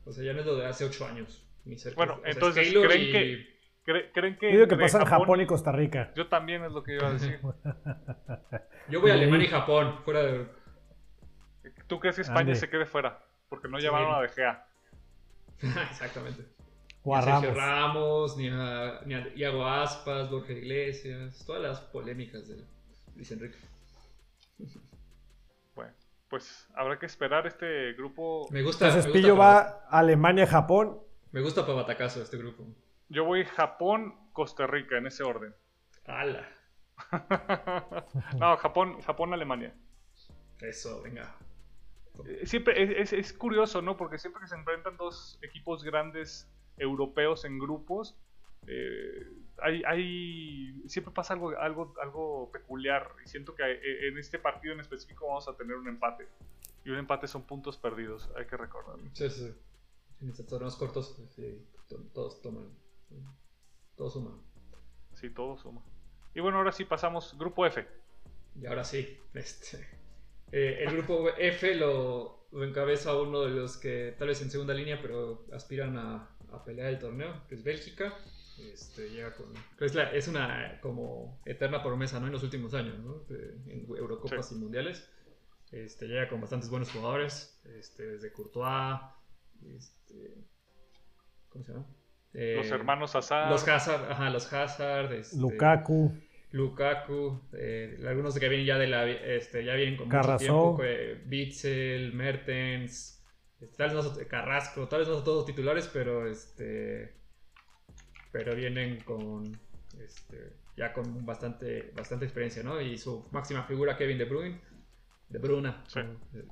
[0.04, 1.46] O sea, ya no es lo de hace 8 años.
[1.64, 1.96] Ni cerca.
[1.96, 3.53] Bueno, O sea, es entonces, ¿creen y- que-
[3.86, 6.10] ¿Cre- ¿Creen que Yo digo que pasa en Japón y Costa Rica.
[6.14, 7.38] Yo también es lo que iba a decir.
[8.88, 9.14] Yo voy a.
[9.14, 10.46] Alemania y Japón, fuera de.
[11.86, 12.56] ¿Tú crees que España Ande.
[12.56, 13.22] se quede fuera?
[13.48, 13.84] Porque no Sí.
[13.84, 14.66] llevaron a De Gea.
[15.90, 16.46] Exactamente.
[17.02, 17.56] O a ni a Sergio Ramos.
[17.94, 22.64] Ramos, ni a, ni a Iago Aspas, Borja Iglesias, todas las polémicas de
[23.14, 23.58] Luis Enrique.
[25.74, 25.92] Bueno,
[26.28, 28.46] pues habrá que esperar este grupo.
[28.50, 28.86] Me gusta.
[28.86, 31.00] Entonces me gusta Pillo para- va a Alemania, Japón.
[31.32, 32.64] Me gusta para batacazo este grupo.
[33.08, 35.54] Yo voy Japón, Costa Rica, en ese orden.
[36.06, 36.48] ¡Hala!
[38.38, 39.74] no, Japón, Japón, Alemania.
[40.60, 41.34] Eso, venga.
[42.26, 43.96] Eh, Siempre es, es- es curioso, ¿no?
[43.96, 48.16] Porque siempre que se enfrentan dos equipos grandes europeos en grupos,
[48.66, 49.26] eh,
[49.62, 53.10] hay, hay- siempre pasa algo, algo, algo peculiar.
[53.24, 56.28] Y siento que eh, en este partido en específico vamos a tener un empate.
[56.84, 59.04] Y un empate son puntos perdidos, hay que recordarlo.
[59.14, 59.54] Sí, sí.
[60.20, 62.68] En estos torneos cortos, sí, to- todos toman.
[63.96, 64.40] Todos suman.
[65.14, 65.82] Sí, todo suma.
[66.34, 67.86] Y bueno, ahora sí pasamos grupo F.
[68.60, 69.78] Y ahora sí, este.
[70.52, 74.74] Eh, el grupo F lo, lo, encabeza uno de los que tal vez en segunda
[74.74, 78.14] línea, pero aspiran a, a pelear el torneo, que es Bélgica.
[78.72, 82.26] Este, llega con, es, la, es, una como eterna promesa ¿no?
[82.26, 83.24] en los últimos años, ¿no?
[83.28, 84.54] en Eurocopas sí.
[84.54, 85.08] y Mundiales.
[85.72, 89.00] Este, llega con bastantes buenos jugadores, este, desde Courtois,
[89.76, 90.36] este,
[91.48, 91.86] ¿cómo se llama?
[92.34, 93.50] Eh, los hermanos Hazard.
[93.50, 95.12] Los Hazard, ajá, los Hazard.
[95.12, 96.12] Este, Lukaku.
[96.50, 100.52] Lukaku, eh, algunos que vienen ya de la, este, ya vienen con Carrasco.
[100.52, 103.24] mucho tiempo, eh, Bitzel, Mertens,
[103.60, 107.14] este, tal vez no, Carrasco, tal vez no son todos titulares, pero este,
[108.30, 109.50] pero vienen con,
[110.00, 112.80] este, ya con bastante, bastante experiencia, ¿no?
[112.80, 114.60] Y su máxima figura Kevin De Bruyne,
[115.28, 116.00] De Bruna, Sí.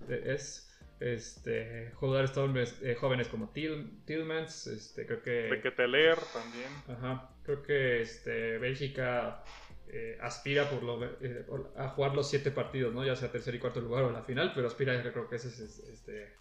[0.08, 0.71] es,
[1.02, 6.68] este, jugadores jóvenes, eh, jóvenes como Till, Tillmans, este, creo que, Bequeteler también.
[6.88, 9.42] ajá, creo que este, Bélgica
[9.88, 13.04] eh, aspira por lo, eh, por- a jugar los siete partidos, ¿no?
[13.04, 15.58] Ya sea tercer y cuarto lugar o la final, pero aspira, creo que ese es
[15.60, 16.32] este,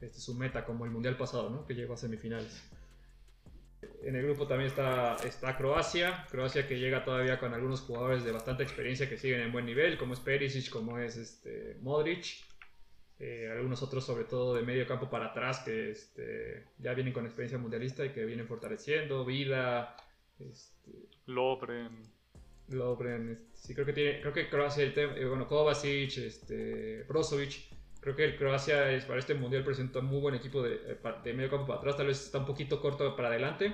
[0.00, 1.66] este, su meta, como el mundial pasado, ¿no?
[1.66, 2.62] Que llegó a semifinales.
[4.02, 8.32] En el grupo también está, está Croacia, Croacia que llega todavía con algunos jugadores de
[8.32, 12.26] bastante experiencia que siguen en buen nivel, como es Perisic, como es este, Modric,
[13.20, 17.24] eh, algunos otros sobre todo de medio campo para atrás que este, ya vienen con
[17.24, 19.96] experiencia mundialista y que vienen fortaleciendo, Vida,
[20.38, 20.90] este,
[21.26, 22.02] Lobren.
[22.68, 27.68] Lovren, este, sí creo que tiene, creo que Croacia, el eh, bueno, Kovacic, este, Brozovic,
[28.00, 30.98] creo que el Croacia es, para este mundial presenta un muy buen equipo de, eh,
[31.22, 33.72] de medio campo para atrás, tal vez está un poquito corto para adelante,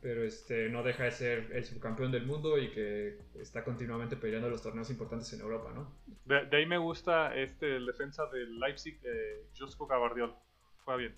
[0.00, 4.48] Pero este, no deja de ser el subcampeón del mundo y que está continuamente peleando
[4.50, 5.94] los torneos importantes en Europa, ¿no?
[6.24, 10.34] De, de ahí me gusta este, el defensa del Leipzig, eh, Josko Gavardiol.
[10.84, 11.14] Juega bien.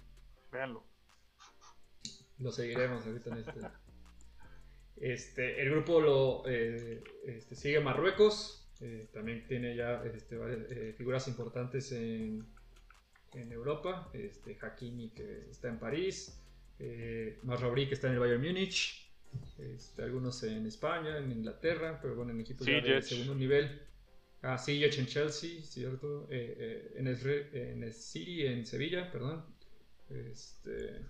[0.52, 0.84] Véanlo.
[2.38, 3.60] Lo seguiremos ahorita en este.
[4.96, 8.68] Este, el grupo lo eh, este, sigue Marruecos.
[8.80, 12.46] eh, también tiene ya este, varias, eh, figuras importantes en,
[13.32, 14.10] en Europa.
[14.12, 16.40] Este, Hakimi que está en París.
[16.78, 19.00] Eh, Marrabri que está en el Bayern Múnich.
[19.58, 23.80] este, algunos en España, en Inglaterra, pero bueno, en equipos ya de segundo nivel.
[24.42, 26.26] Ah, Ziyech en Chelsea, cierto.
[26.30, 29.44] Eh, eh, en, el, en el City, en Sevilla, perdón.
[30.10, 31.00] Este,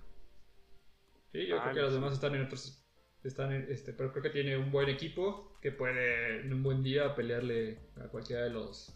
[1.32, 1.94] Sí, yo Ah, creo que los sí.
[1.96, 2.80] demás están en otros.
[3.24, 6.82] Están en, este, pero creo que tiene un buen equipo que puede en un buen
[6.82, 8.94] día pelearle a cualquiera de los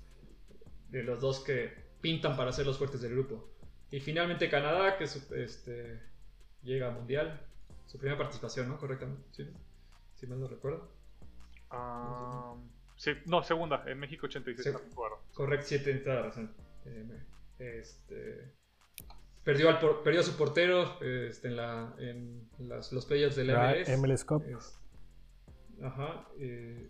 [0.91, 3.51] de los dos que pintan para ser los fuertes del grupo.
[3.91, 5.99] Y finalmente Canadá, que su- este,
[6.63, 7.41] llega a Mundial.
[7.87, 8.79] Su primera participación, ¿no?
[8.79, 9.23] Correctamente.
[9.33, 9.49] Sí,
[10.15, 10.91] si mal no recuerdo.
[11.71, 12.55] Ah,
[12.97, 13.83] sí, no, segunda.
[13.87, 14.73] En México 86 Sí.
[14.73, 15.19] también jugaron.
[15.35, 16.55] Correcto, sí, tienes toda la razón.
[16.85, 17.27] Me-
[17.59, 18.53] este,
[19.45, 23.51] perdió, al por- perdió a su portero este, en, la, en las- los playoffs del
[23.51, 23.97] Ah, MLS.
[23.97, 24.45] MLS Cup.
[24.47, 24.79] Es-
[25.83, 26.29] ajá.
[26.39, 26.89] eh,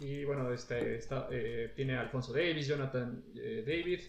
[0.00, 4.00] y bueno, este, está, eh, tiene a Alfonso Davis, Jonathan eh, David,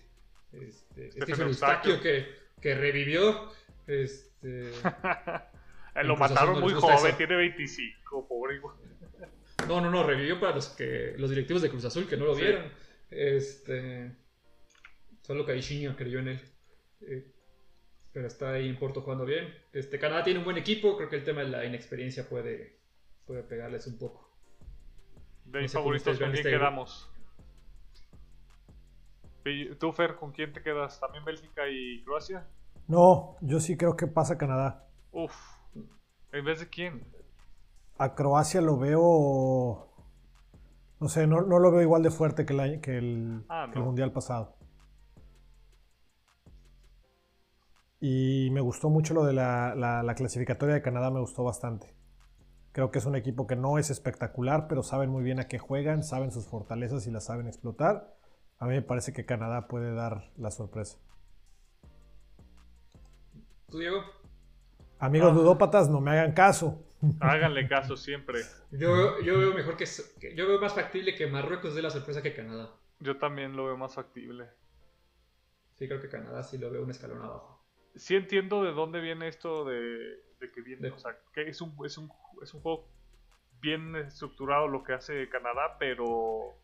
[0.51, 1.47] este, Stephen.
[1.47, 2.27] Eustaquio que,
[2.61, 3.51] que revivió.
[3.87, 4.71] Este, Eh,
[6.03, 7.17] lo mataron muy joven, eso.
[7.17, 8.59] tiene 25, pobre
[9.67, 12.35] no, no, no, revivió para los que los directivos de Cruz Azul que no lo
[12.35, 12.41] Sí.
[12.41, 12.71] vieron.
[13.11, 14.15] Este,
[15.21, 16.41] solo Caixinha creyó en él.
[17.01, 17.31] Eh,
[18.13, 19.53] pero está ahí en Porto jugando bien.
[19.73, 22.79] Este, Canadá tiene un buen equipo, creo que el tema de la inexperiencia puede,
[23.25, 24.31] puede pegarles un poco.
[25.45, 26.63] De No sé favoritos, ¿con quién este grupo.
[26.63, 27.11] quedamos?
[29.79, 30.99] ¿Tú, Fer, con quién te quedas?
[30.99, 32.47] ¿También Bélgica y Croacia?
[32.89, 34.85] No, yo sí creo que pasa Canadá.
[35.11, 35.35] Uf.
[36.31, 37.05] ¿En vez de quién?
[37.99, 39.89] A Croacia lo veo.
[40.99, 43.79] No sé, no, no lo veo igual de fuerte que el, que el, Ah, que
[43.79, 43.85] el no.
[43.85, 44.55] mundial pasado.
[48.01, 51.95] Y me gustó mucho lo de la, la- la clasificatoria de Canadá, me gustó bastante.
[52.73, 55.59] Creo que es un equipo que no es espectacular, pero saben muy bien a qué
[55.59, 58.15] juegan, saben sus fortalezas y las saben explotar.
[58.59, 60.99] A mí me parece que Canadá puede dar la sorpresa.
[63.71, 64.03] ¿Tú, Diego?
[64.99, 65.35] Amigos Ah.
[65.35, 66.83] ludópatas, no me hagan caso.
[67.21, 68.41] Háganle caso siempre.
[68.71, 69.85] Yo, yo veo mejor que,
[70.19, 72.71] que- yo veo más factible que Marruecos dé la sorpresa que Canadá.
[72.99, 74.49] Yo también lo veo más factible.
[75.75, 77.63] Sí, creo que Canadá sí lo veo un escalón abajo.
[77.95, 79.77] Sí entiendo de dónde viene esto de,
[80.39, 82.11] de que viene, De- o sea, que es un, es, un,
[82.43, 82.89] es un juego
[83.61, 86.57] bien estructurado lo que hace Canadá, pero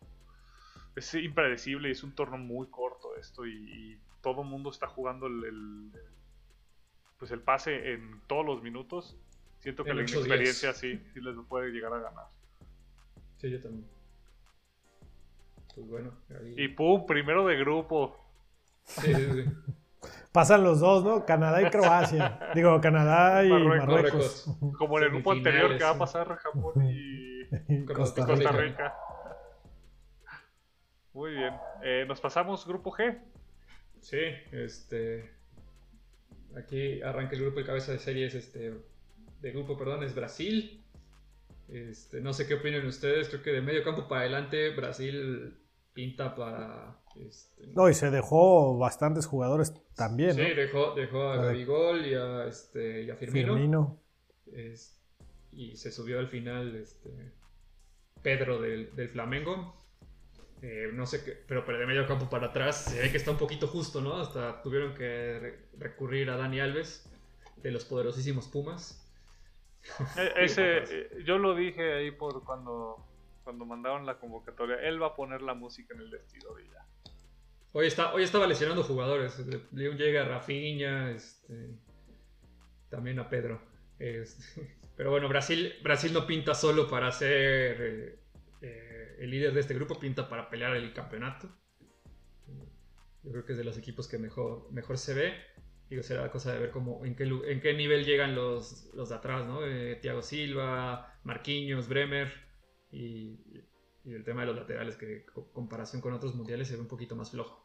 [0.94, 3.52] es impredecible y es un torneo muy corto esto y,
[3.94, 5.92] y todo el mundo está jugando el, el-
[7.18, 9.16] pues el pase en todos los minutos.
[9.58, 12.26] Siento que En la inexperiencia sí, sí les puede llegar a ganar.
[13.38, 13.86] Sí, yo también.
[15.74, 16.54] Pues bueno, ahí...
[16.56, 18.16] Y pum, primero de grupo.
[18.84, 19.44] Sí, sí, sí.
[20.32, 21.24] Pasan los dos, ¿no?
[21.24, 22.38] Canadá y Croacia.
[22.54, 23.88] Digo, Canadá y Marruecos.
[23.88, 24.58] Marruecos.
[24.78, 28.52] Como en el grupo anterior que va a pasar Japón y Y Costa Costa Costa
[28.52, 28.62] Rica.
[28.62, 28.96] Rica.
[31.12, 31.54] Muy bien.
[31.82, 33.18] Eh, Nos pasamos grupo G.
[34.00, 34.20] Sí,
[34.52, 35.35] este.
[36.54, 38.74] Aquí arranca el grupo, el cabeza de series, este.
[39.40, 40.84] De grupo, perdón, es Brasil.
[41.68, 45.58] Este, no sé qué opinan ustedes, creo que de medio campo para adelante Brasil
[45.92, 47.00] pinta para...
[47.16, 50.54] Este, No, y se dejó bastantes jugadores también, sí, ¿no?
[50.54, 51.36] dejó, dejó a.
[51.46, 53.54] Gabigol y a, este, y a Firmino.
[53.54, 54.00] Firmino.
[54.52, 55.02] Es-
[55.52, 57.32] y se subió al final este,
[58.22, 59.74] Pedro del, del Flamengo.
[60.62, 63.30] Eh, no sé qué, pero, pero de medio campo para atrás se ve que está
[63.30, 64.16] un poquito justo, ¿no?
[64.16, 67.08] Hasta tuvieron que recurrir a Dani Alves
[67.56, 69.02] de los poderosísimos Pumas.
[70.16, 73.06] Eh, Ese, eh, yo lo dije ahí por cuando,
[73.44, 74.76] cuando mandaron la convocatoria.
[74.76, 76.86] Él va a poner la música en el vestidor y ya.
[77.72, 79.38] Hoy, está, hoy estaba lesionando jugadores.
[79.72, 81.78] León llega a Rafinha, este,
[82.88, 83.60] también a Pedro.
[83.98, 88.18] Este, pero bueno, Brasil, Brasil no pinta solo para ser eh,
[88.62, 91.48] eh, el líder de este grupo, pinta para pelear el campeonato.
[93.22, 95.34] Yo creo que es de los equipos que mejor, mejor se ve.
[95.88, 99.14] Digo, será cosa de ver cómo, en, qué, en qué nivel llegan los, los de
[99.14, 99.64] atrás, ¿no?
[99.64, 102.32] Eh, Thiago Silva, Marquinhos, Bremer
[102.90, 103.38] y,
[104.04, 106.88] y el tema de los laterales, que en comparación con otros mundiales se ve un
[106.88, 107.64] poquito más flojo.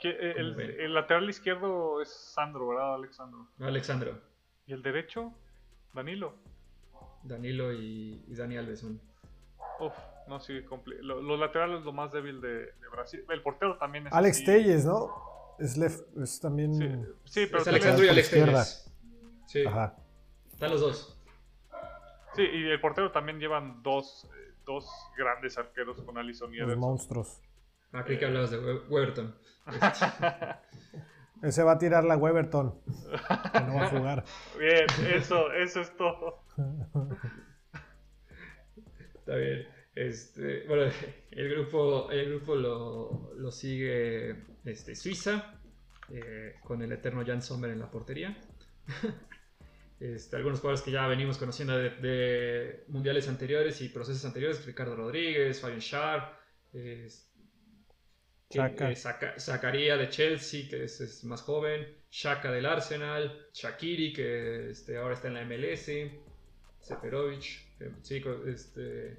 [0.00, 3.48] Que, eh, el, lateral izquierdo es Sandro, ¿verdad, Alexandro?
[3.60, 4.20] Alexandro,
[4.66, 5.32] ¿Y el derecho?
[5.92, 6.34] Danilo.
[7.22, 9.00] Danilo y, y Dani Alves son.
[9.80, 9.92] Uf,
[10.26, 10.60] no, sí,
[11.00, 13.24] lo- los laterales es lo más débil de, de Brasil.
[13.28, 14.44] El portero también es Alex.
[14.44, 15.25] Telles, ¿no?
[15.58, 16.74] Es, lef- es también...
[16.74, 16.90] Sí,
[17.24, 18.30] sí, pero es Alexandro y Alex.
[18.30, 18.92] Telles.
[19.46, 19.96] Sí, Ajá.
[20.52, 21.18] están los dos.
[22.34, 26.76] sí, y el portero también llevan dos, eh, dos grandes arqueros con Alisson y Los
[26.76, 27.40] monstruos.
[27.92, 29.34] Ah, creí que hablabas de We- Weberton.
[31.42, 32.80] Ese va a tirar la Weberton.
[33.52, 34.24] Que no va a jugar.
[34.58, 36.42] Bien, eso, eso es todo.
[39.14, 39.66] Está bien.
[39.96, 40.92] Este, bueno,
[41.32, 45.58] el grupo, el grupo lo, lo sigue este, Suiza,
[46.10, 48.36] eh, con el eterno Jan Sommer en la portería.
[49.98, 54.94] Este, algunos jugadores que ya venimos conociendo de, de mundiales anteriores y procesos anteriores, Ricardo
[54.94, 56.38] Rodríguez, Fabian Xhaka.
[56.74, 57.08] eh,
[59.38, 65.14] Zakaria de Chelsea, que es, es más joven, Shaka del Arsenal, Shakiri, que este, ahora
[65.14, 65.90] está en la MLS,
[66.80, 69.18] Seferovic, que, sí, este,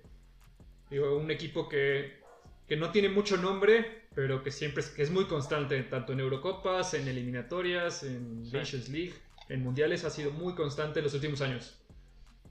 [0.89, 2.21] digo, un equipo que,
[2.67, 6.19] que no tiene mucho nombre, pero que siempre es, que es muy constante, tanto en
[6.19, 8.58] Eurocopas, en eliminatorias, en Sí.
[8.58, 9.13] Nations League,
[9.50, 11.80] en mundiales, ha sido muy constante en los últimos años.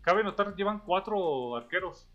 [0.03, 2.09] Cabe notar, llevan cuatro arqueros.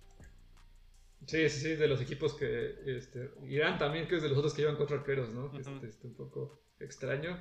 [1.27, 2.75] Sí, sí, sí, de los equipos que.
[2.85, 5.45] Este, Irán también, que es de los otros que llevan cuatro arqueros, ¿no?
[5.45, 5.57] Ujú.
[5.57, 7.37] Este, este, un poco extraño.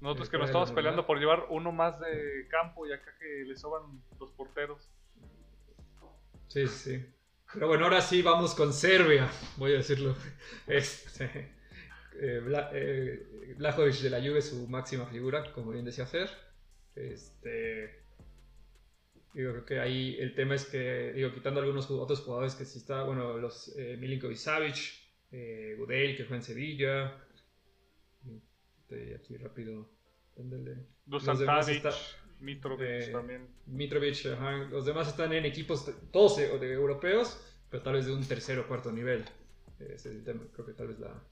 [0.00, 3.44] Nosotros Eh, que nos estamos peleando por llevar uno más de campo y acá que
[3.44, 4.88] le sobran los porteros.
[6.46, 7.04] Sí, sí.
[7.52, 10.14] Pero bueno, ahora sí vamos con Serbia, voy a decirlo.
[10.66, 11.54] Este,
[12.20, 16.28] eh, Bla- eh, Blajovic de la Juve, su máxima figura, como bien decía Fer.
[16.94, 18.02] Este,
[19.32, 22.78] digo, creo que ahí el tema es que, digo, quitando algunos otros jugadores que sí
[22.78, 24.76] está, bueno, los eh, Milinkovic Savic,
[25.30, 27.24] eh, Gudel, que fue en Sevilla.
[28.26, 29.90] Este, aquí rápido.
[31.06, 33.48] Los demás Tadic, está- Mitrovic eh, también.
[33.66, 38.12] Mitrovic, ajá, los demás están en equipos, todos de, de europeos, pero tal vez de
[38.12, 39.24] un tercer o cuarto nivel.
[39.78, 41.22] Ese es el tema, creo que tal vez la,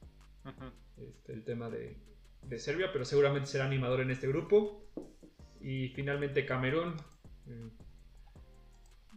[0.96, 1.96] este, el tema de,
[2.42, 4.84] de Serbia, pero seguramente será animador en este grupo.
[5.60, 6.94] Y finalmente Camerún.
[7.48, 7.70] eh,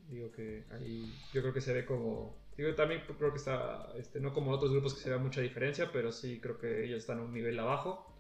[0.10, 2.38] digo que ahí yo creo que se ve como...
[2.58, 5.92] Digo, también creo que está, este, no como otros grupos que se vea mucha diferencia,
[5.94, 8.14] pero sí creo que ellos están a un nivel abajo.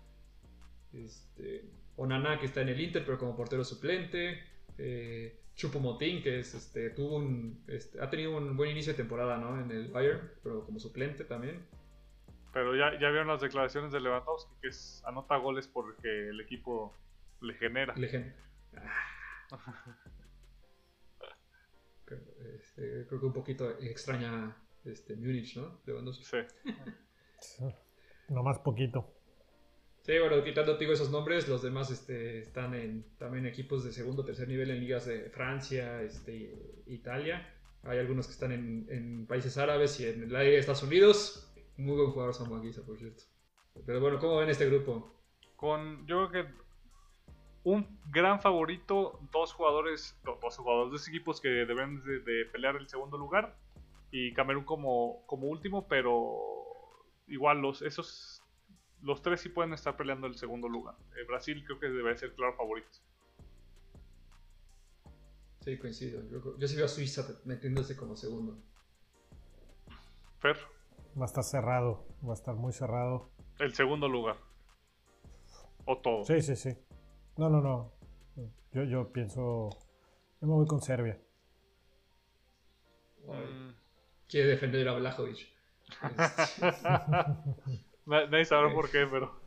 [0.93, 1.65] Este,
[1.99, 4.41] Onana que está en el Inter, pero como portero suplente.
[4.77, 9.37] Eh, Chupomotín, que es, este, tuvo un, este, ha tenido un buen inicio de temporada
[9.37, 9.59] ¿no?
[9.59, 11.65] en el Bayern, pero como suplente también.
[12.53, 16.95] Pero ya, ya vieron las declaraciones de Lewandowski, que es, anota goles porque el equipo
[17.41, 17.93] le genera.
[17.95, 18.33] Legend.
[22.55, 25.79] Este, creo que un poquito extraña este, Múnich, ¿no?
[25.85, 26.23] Lewandowski.
[26.23, 26.37] Sí.
[28.29, 29.18] No más poquito.
[30.09, 34.23] Sí, bueno, quitando digo, esos nombres, los demás este, están en también equipos de segundo
[34.23, 37.47] o tercer nivel en ligas de Francia, este, Italia.
[37.83, 41.53] Hay algunos que están en, países árabes y en la Liga de Estados Unidos.
[41.77, 43.21] Muy buen jugador Samuel Guisa, por cierto.
[43.85, 45.13] Pero bueno, ¿cómo ven este grupo?
[45.55, 46.51] Con, yo creo que
[47.63, 52.77] un gran favorito, dos jugadores, do- dos jugadores, dos equipos que deben de, de pelear
[52.77, 53.55] el segundo lugar
[54.09, 56.35] y Camerún como, como último, pero
[57.27, 58.38] igual los esos
[59.01, 60.95] los tres sí pueden estar peleando el segundo lugar.
[61.15, 62.89] Eh, Brasil creo que debe ser claro favorito.
[65.61, 66.21] Sí, coincido.
[66.29, 68.57] Yo, yo sí veo a Suiza metiéndose como segundo.
[70.39, 70.57] Fer,
[71.19, 72.05] Va a estar cerrado.
[72.25, 73.29] Va a estar muy cerrado.
[73.59, 74.37] El segundo lugar.
[75.85, 76.23] O todo.
[76.23, 76.77] Sí, sí, sí.
[77.37, 77.91] No, no, no.
[78.71, 79.69] Yo, yo pienso.
[80.41, 81.19] Yo me voy con Serbia.
[83.25, 83.71] Mm,
[84.27, 85.47] Quiere defender a Blajovic.
[88.09, 89.39] na- Nadie sabe por qué, pero.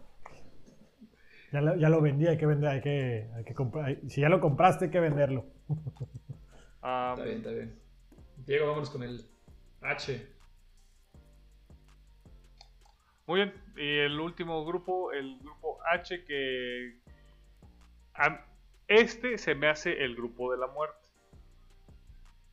[1.53, 3.99] Ya lo, ya lo vendí, hay que vender, hay que, hay que comprar.
[4.09, 5.45] Si ya lo compraste, hay que venderlo.
[6.83, 7.79] ah, Está bien, está bien.
[8.47, 9.21] Diego, vámonos con el
[9.83, 10.27] H.
[13.27, 16.99] Muy bien, y el último grupo, el grupo H, que
[18.89, 20.97] este se me hace el grupo de la muerte.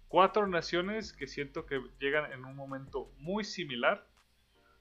[0.08, 4.06] Cuatro naciones que siento que llegan en un momento muy similar.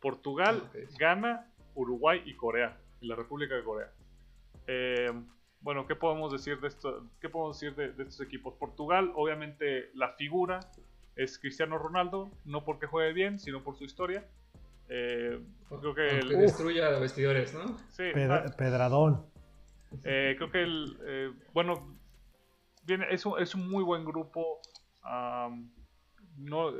[0.00, 0.76] Portugal, Ok.
[0.98, 3.92] Ghana, Uruguay y Corea, y la República de Corea.
[4.66, 5.12] Eh,
[5.60, 7.08] bueno, ¿qué podemos decir de esto?
[7.20, 8.54] ¿Qué podemos decir de, de estos equipos?
[8.54, 10.60] Portugal, obviamente, la figura
[11.16, 14.24] es Cristiano Ronaldo, no porque juegue bien, sino por su historia.
[14.88, 17.76] Eh, creo que Aunque el, destruya vestidores, ¿no?
[17.90, 19.26] sí, Pedra- ah, Pedradón.
[20.04, 21.98] eh, creo que el eh, bueno
[22.84, 24.60] viene, es, un, es un muy buen grupo.
[26.36, 26.72] no,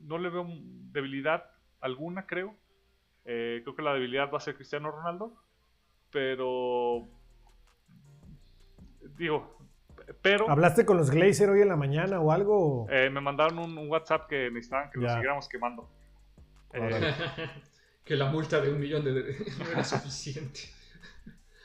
[0.00, 0.46] no le veo
[0.92, 1.44] debilidad
[1.80, 2.54] alguna, creo.
[3.24, 5.34] Eh, creo que la debilidad va a ser Cristiano Ronaldo.
[6.10, 7.08] Pero
[9.16, 9.58] digo,
[10.22, 12.86] pero ¿Hablaste con los Glazer hoy en la mañana o algo?
[12.90, 15.88] eh, me mandaron un, un WhatsApp que necesitaban que lo siguiéramos quemando.
[16.72, 17.14] Eh,
[18.04, 19.12] que la multa de un millón de,
[19.58, 20.60] no era suficiente.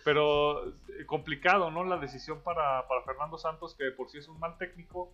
[0.04, 0.74] Pero
[1.06, 1.84] complicado, ¿no?
[1.84, 5.14] La decisión para, para Fernando Santos, que de por sí es un mal técnico.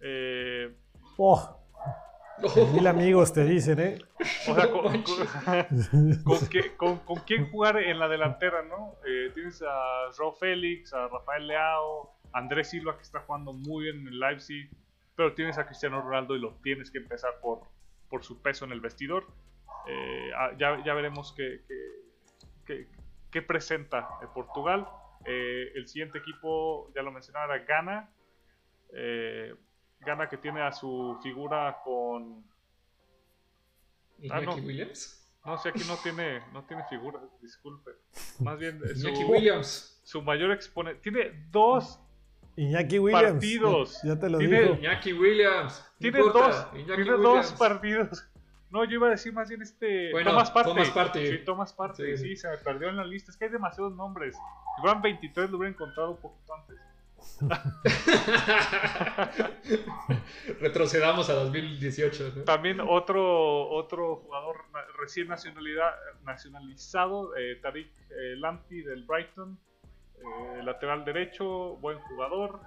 [0.00, 0.76] Eh,
[1.18, 1.58] Oh,
[2.74, 3.98] mil amigos te dicen, ¿eh?
[4.48, 8.94] o sea, con, con- con qué- con- con quién jugar en la delantera, ¿no?
[9.06, 13.84] Eh, tienes a Ro Félix, a Rafael Leao, a Andrés Silva, que está jugando muy
[13.84, 14.68] bien en el Leipzig.
[15.14, 17.60] Pero tienes a Cristiano Ronaldo y lo tienes que empezar por,
[18.10, 19.26] por su peso en el vestidor.
[19.88, 22.02] Eh, ah, ya, ya veremos qué, qué-
[22.66, 22.88] qué-
[23.30, 24.86] qué presenta eh, Portugal.
[25.24, 28.10] Eh, el siguiente equipo, ya lo mencionaba, era Ghana.
[28.92, 29.54] Eh,
[30.00, 32.44] Ghana que tiene a su figura con...
[34.30, 34.66] Ah, Iñaki no.
[34.66, 35.22] Williams.
[35.44, 37.92] No sé, aquí no tiene, no tiene figura, disculpe.
[38.40, 40.00] Más bien, eh, Iñaki su, Williams.
[40.04, 41.00] su mayor exponente...
[41.02, 42.00] Tiene dos,
[42.56, 43.32] Iñaki Williams.
[43.32, 44.02] Partidos.
[44.02, 44.74] Ya, ya te lo Tiene- digo.
[44.74, 45.84] Iñaki Williams.
[45.98, 47.50] tiene importa, dos, Iñaki tiene Williams.
[47.50, 48.28] dos partidos.
[48.70, 50.10] No, yo iba a decir más bien este...
[50.10, 50.72] Bueno, Thomas Partey.
[50.74, 51.26] Thomas Partey.
[51.38, 52.36] Sí, Thomas Partey, Sí, sí, sí.
[52.36, 53.30] se me perdió en la lista.
[53.30, 54.34] Es que hay demasiados nombres.
[54.34, 56.76] Si fueran 23 lo hubiera encontrado un poquito antes.
[60.60, 62.32] Retrocedamos a 2018.
[62.36, 62.42] ¿no?
[62.44, 64.56] También otro, otro jugador
[64.98, 65.90] recién nacionalidad,
[66.24, 69.58] nacionalizado, eh, Tariq eh, Lamptey del Brighton,
[70.18, 72.60] eh, lateral derecho, buen jugador,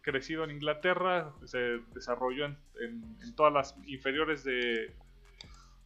[0.00, 4.94] crecido en Inglaterra, se desarrolló en, en- en todas las inferiores de,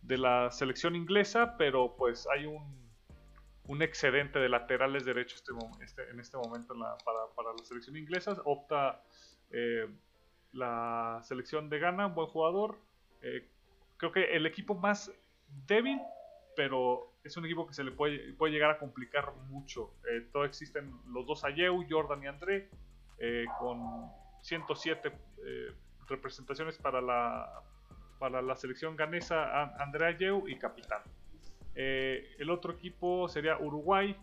[0.02, 2.79] de la selección inglesa, pero pues hay un,
[3.66, 9.02] un excedente de laterales derechos este, este- en este momento para, la selección inglesa, opta...
[9.50, 9.88] eh,
[10.52, 12.76] la selección de Ghana, un buen jugador.
[13.22, 13.46] Eh,
[13.98, 15.12] creo que el equipo más
[15.66, 16.00] débil,
[16.56, 19.94] pero es un equipo que se le puede, llegar a complicar mucho.
[20.10, 22.68] Eh, todo existen los dos Ayew, Jordan y André,
[23.18, 24.10] eh, con
[24.42, 25.12] 107
[25.46, 25.72] eh,
[26.08, 27.62] representaciones para la,
[28.18, 31.02] para la selección ganesa, An- André Ayew y capitán.
[31.74, 34.16] Eh, el otro equipo sería Uruguay,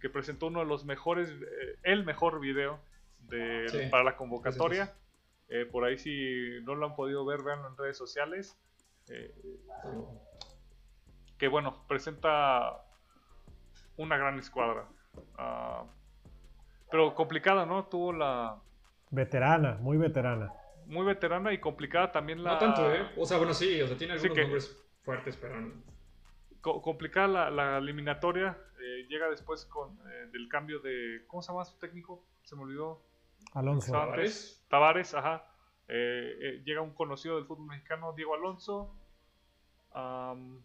[0.00, 2.80] que presentó uno de los mejores, eh, el mejor video
[3.28, 3.78] de- Sí.
[3.90, 4.92] para la convocatoria.
[5.48, 8.58] Eh, por ahí si no lo han podido ver, veanlo en redes sociales.
[9.10, 9.32] Eh,
[11.38, 12.80] que bueno, presenta
[13.96, 14.86] una gran escuadra.
[15.36, 15.84] Ah,
[16.90, 17.84] pero complicada, ¿no?
[17.86, 18.56] Tuvo la...
[19.10, 20.52] Veterana, muy veterana.
[20.86, 22.52] Muy veterana y complicada también la...
[22.54, 23.06] No tanto, ¿eh?
[23.16, 25.72] O sea, bueno, sí, o sea, tiene Sí algunos que- nombres fuertes, pero no-
[26.64, 28.56] co- complicada la, la eliminatoria.
[28.80, 31.22] eh, llega después con eh, del cambio de...
[31.26, 32.24] ¿Cómo se llama su técnico?
[32.42, 33.02] Se me olvidó.
[33.52, 33.92] Alonso.
[33.92, 34.64] ¿Tavares?
[34.70, 35.44] Tavares, ajá.
[35.88, 38.94] Eh, eh, llega un conocido del fútbol mexicano, Diego Alonso.
[39.92, 40.62] Am,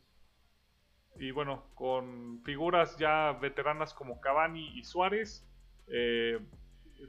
[1.18, 5.45] y bueno, con figuras ya veteranas como Cavani y Suárez.
[5.88, 6.39] eh,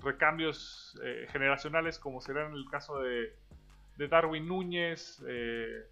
[0.03, 3.35] recambios eh, generacionales como será en el caso de,
[3.97, 5.87] de Darwin Núñez, eh,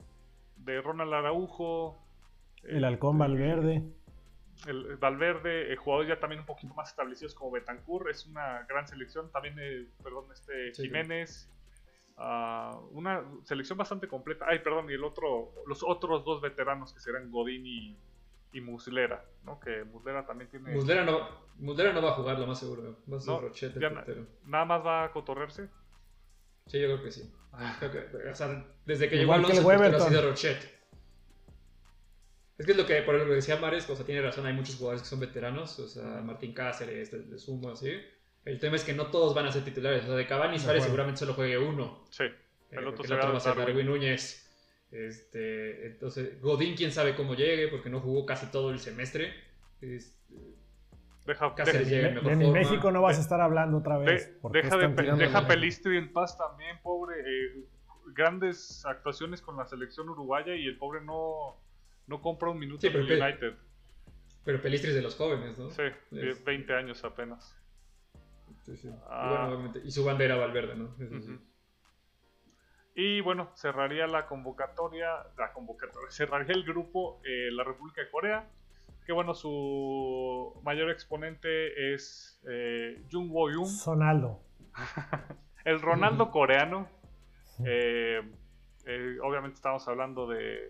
[0.56, 2.04] de Ronald Araujo.
[2.64, 3.82] El eh, halcón Valverde.
[4.66, 8.64] el el Valverde, eh, jugadores ya también un poquito más establecidos como Betancourt, es una
[8.68, 9.30] gran selección.
[9.30, 10.82] También, eh, perdón, este Sí.
[10.84, 11.48] Jiménez,
[12.16, 14.46] ah, una selección bastante completa.
[14.48, 17.96] Ay, perdón, y el otro, los otros dos veteranos que serán Godín y,
[18.52, 19.60] y Muslera, ¿no?
[19.60, 20.72] Que Muslera también tiene.
[20.74, 21.20] Muslera no,
[21.58, 22.96] Muslera no va a jugar, lo más seguro.
[23.10, 24.04] Va a ser No, Rochete, ya na-.
[24.44, 25.68] Nada más va a cotorrerse.
[26.66, 27.32] Sí, yo creo que sí.
[27.78, 30.30] Creo que- o sea, desde que llegó Igual que el 11 el portero ha sido
[30.30, 30.77] Rochet.
[32.58, 34.52] Es que es lo que, por lo que decía Mares, o sea, tiene razón, hay
[34.52, 37.92] muchos jugadores que son veteranos, o sea, Martín Cáceres, de, de Sumo, así.
[38.44, 40.58] El tema es que no todos van a ser titulares, o sea, de Cavani y
[40.58, 42.04] Suárez seguramente solo juegue uno.
[42.10, 42.24] Sí.
[42.24, 42.34] Eh,
[42.72, 43.86] El otro porque será va a ser Darwin.
[43.86, 44.44] Núñez.
[44.90, 49.32] Este, entonces, Godín, quién sabe cómo llegue, porque no jugó casi todo el semestre.
[49.80, 50.34] Este,
[51.26, 52.50] Deja, Cáceres de- llega De, en de.
[52.50, 54.32] México no vas a estar hablando otra vez.
[54.50, 57.20] deja de deja Pelistri en paz también, pobre.
[57.20, 57.64] eh,
[58.14, 61.56] grandes actuaciones con la selección uruguaya y el pobre no,
[62.08, 63.54] no compra un minuto Sí, en el United.
[64.44, 65.70] pero Pelistri es de los jóvenes, ¿no?
[65.70, 67.56] Sí, de Es- 20 años apenas.
[68.64, 68.88] Sí, sí.
[68.88, 69.28] Y, Ah.
[69.28, 70.94] bueno, obviamente- y su bandera Valverde, ¿no?
[70.98, 71.32] Eso sí.
[71.32, 71.40] Ujú.
[72.94, 78.48] Y bueno, cerraría la convocatoria, la convocatoria, cerraría el grupo eh, la República de Corea,
[79.06, 84.42] que bueno, su mayor exponente es eh, Jung Wo-yoon, Sonaldo.
[85.64, 86.88] el Ronaldo coreano.
[87.64, 88.20] Eh,
[88.86, 90.68] eh, obviamente estamos hablando de,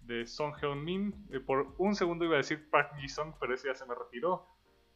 [0.00, 1.28] de Song Hyun-min.
[1.32, 4.46] Eh, por un segundo iba a decir Park Ji-sung, pero ese ya se me retiró.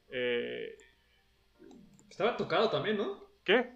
[0.09, 0.77] Eh,
[2.11, 3.25] Estaba tocado también, ¿no?
[3.45, 3.73] ¿Qué?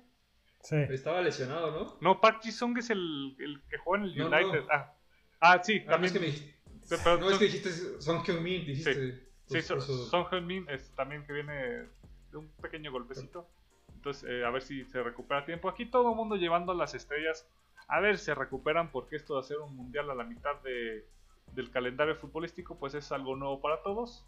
[0.62, 0.76] Sí.
[0.90, 1.96] Estaba lesionado, ¿no?
[2.00, 4.60] No, Park Ji-sung es el, el que juega en el No, United.
[4.62, 4.66] no.
[4.70, 4.94] Ah.
[5.40, 6.04] Ah, sí, Ah, no, también.
[6.14, 7.70] es que me Sí, pero no, es que dijiste
[8.00, 8.94] Son Heung-min, dijiste.
[8.94, 11.52] Sí, Pues, Son, por eso- Son Heung-min es también que viene
[12.30, 13.48] de un pequeño golpecito.
[13.94, 15.68] Entonces, eh, a ver si se recupera a tiempo.
[15.68, 17.46] Aquí todo el mundo llevando las estrellas.
[17.88, 21.06] A ver si se recuperan porque esto de hacer un mundial a la mitad de,
[21.58, 24.24] del calendario futbolístico pues es algo nuevo para todos.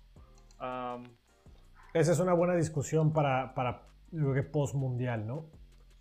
[1.94, 5.46] Esa es una buena discusión para, para creo que post mundial, ¿no?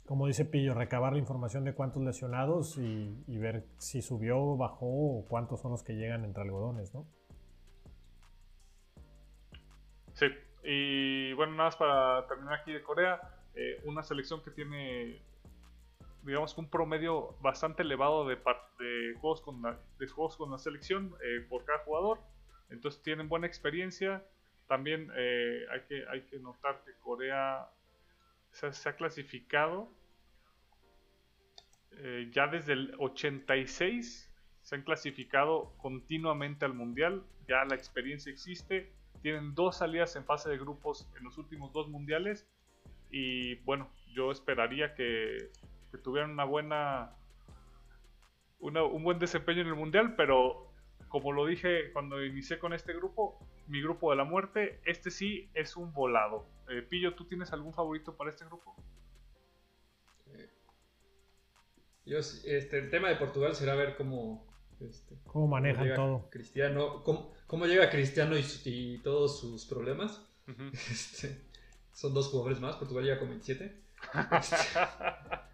[0.07, 4.88] Como dice Pillo, recabar la información de cuántos lesionados y, y ver si subió, bajó
[5.19, 7.05] o cuántos son los que llegan entre algodones, ¿no?
[10.13, 10.25] sí,
[10.63, 13.21] y bueno, nada más para terminar aquí de Corea.
[13.55, 15.21] eh, una selección que tiene,
[16.24, 20.57] digamos que un promedio bastante elevado de, de, juegos, con la, de juegos con la
[20.57, 22.20] selección eh, por cada jugador.
[22.70, 24.24] Entonces tienen buena experiencia.
[24.67, 27.67] También eh, hay, que, hay que notar que Corea
[28.51, 29.91] se, se ha clasificado
[32.01, 34.32] eh, ya desde el 86.
[34.61, 37.24] Se han clasificado continuamente al Mundial.
[37.47, 38.93] Ya la experiencia existe.
[39.22, 42.47] Tienen dos salidas en fase de grupos en los últimos dos mundiales.
[43.09, 45.51] Y bueno, yo esperaría que,
[45.91, 47.15] que tuvieran una buena.
[48.61, 50.73] una- un buen desempeño en el mundial, pero
[51.07, 55.49] como lo dije cuando inicié con este grupo, mi grupo de la muerte, este sí
[55.53, 56.45] es un volado.
[56.69, 58.75] Eh, Pillo, ¿tú tienes algún favorito para este grupo?
[62.05, 64.45] Yo, sí- este, el tema de Portugal será ver cómo.
[64.81, 66.29] Este, Cómo manejan todo.
[66.29, 68.35] Cristiano, cómo, cómo llega Cristiano
[68.65, 70.25] y, todos sus problemas.
[70.73, 71.45] Este,
[71.93, 73.73] son dos jugadores más, Portugal llega con 27.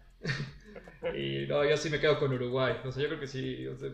[1.14, 2.76] Y no, yo sí me quedo con Uruguay.
[2.84, 3.66] O sea, yo creo que sí.
[3.66, 3.90] o sea,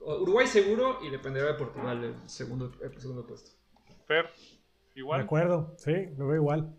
[0.00, 3.50] Uruguay seguro y dependerá de Portugal el segundo, el segundo puesto.
[4.06, 4.26] Fer,
[4.94, 5.20] De igual.
[5.22, 6.74] acuerdo, sí, lo veo igual.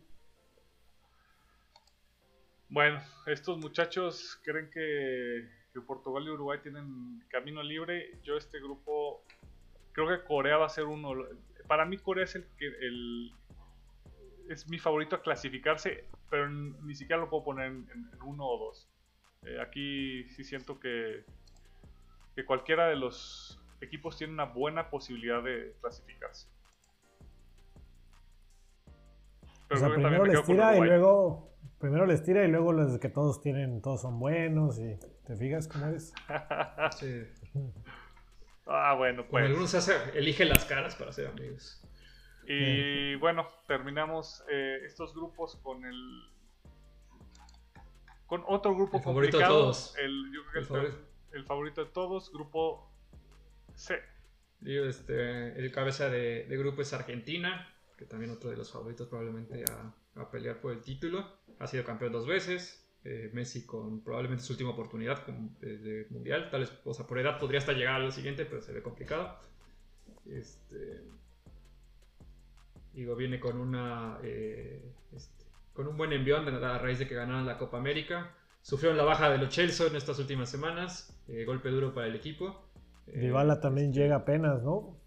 [2.69, 8.19] Bueno, estos muchachos creen que, que Portugal y Uruguay tienen camino libre.
[8.23, 9.23] Yo este grupo
[9.91, 11.13] creo que Corea va a ser uno.
[11.67, 13.31] Para mí Corea es el que el
[14.49, 18.57] es mi favorito a clasificarse, pero ni siquiera lo puedo poner en, en uno o
[18.57, 18.89] dos.
[19.43, 21.23] Eh, aquí sí siento que
[22.35, 26.47] que cualquiera de los equipos tiene una buena posibilidad de clasificarse.
[28.85, 31.51] O Pero sea, primero me les tira y luego.
[31.79, 34.97] Primero les tira y luego los que todos tienen, todos son buenos y.
[35.25, 36.13] ¿Te fijas cómo es?
[36.97, 37.23] Sí.
[38.65, 39.45] ah, bueno, pues.
[39.45, 41.81] algunos se hace, elige las caras para ser amigos.
[42.47, 46.23] Y bueno, terminamos eh, estos grupos con el.
[48.27, 49.63] Con otro grupo El favorito de complicado.
[49.63, 49.95] todos.
[49.97, 50.97] El, yo creo que El favorito.
[51.33, 52.91] el favorito de todos, grupo
[53.75, 53.99] C.
[54.65, 57.67] Este, el cabeza de, de grupo es Argentina,
[57.97, 61.27] que también otro de los favoritos probablemente a, a pelear por el título.
[61.59, 62.79] Ha sido campeón dos veces.
[63.03, 66.49] eh, Messi con probablemente su última oportunidad con- de, de mundial.
[66.49, 68.81] Tal vez, o sea, por edad podría hasta llegar a lo siguiente, pero se ve
[68.81, 69.37] complicado.
[70.25, 71.01] Este,
[72.93, 74.81] digo, viene con una eh,
[75.15, 78.35] este, con un buen envión a raíz de que ganaron la Copa América.
[78.61, 81.19] Sufrieron la baja de los Chelsea en estas últimas semanas.
[81.27, 82.69] eh, golpe duro para el equipo.
[83.07, 84.97] Eh, Dybala también llega apenas, ¿no?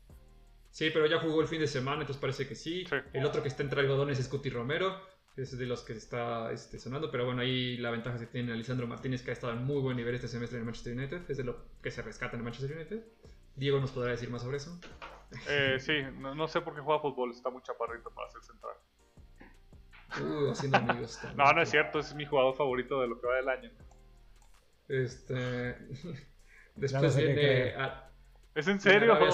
[0.71, 2.85] Sí, pero ya jugó el fin de semana, entonces parece que sí.
[2.85, 2.97] Sí.
[3.15, 5.01] El otro que está entre algodones es Cuti Romero,
[5.37, 8.87] es de los que está este, sonando, pero bueno, ahí la ventaja que tiene Alessandro
[8.87, 11.37] Martínez, que ha estado en muy buen nivel este semestre en el Manchester United, es
[11.39, 13.03] de lo que se rescata en el Manchester United.
[13.55, 14.79] Diego nos podrá decir más sobre eso.
[15.49, 18.77] Eh, sí, no, no sé por qué juega fútbol, está muy chaparrito para ser central.
[20.21, 21.19] Uh, haciendo amigos.
[21.23, 21.37] también.
[21.47, 23.71] No, no es cierto, es mi jugador favorito de lo que va del año.
[24.89, 25.77] Este.
[26.77, 27.75] Después viene.
[28.55, 29.17] ¿Es en serio?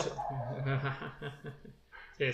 [2.18, 2.24] sí,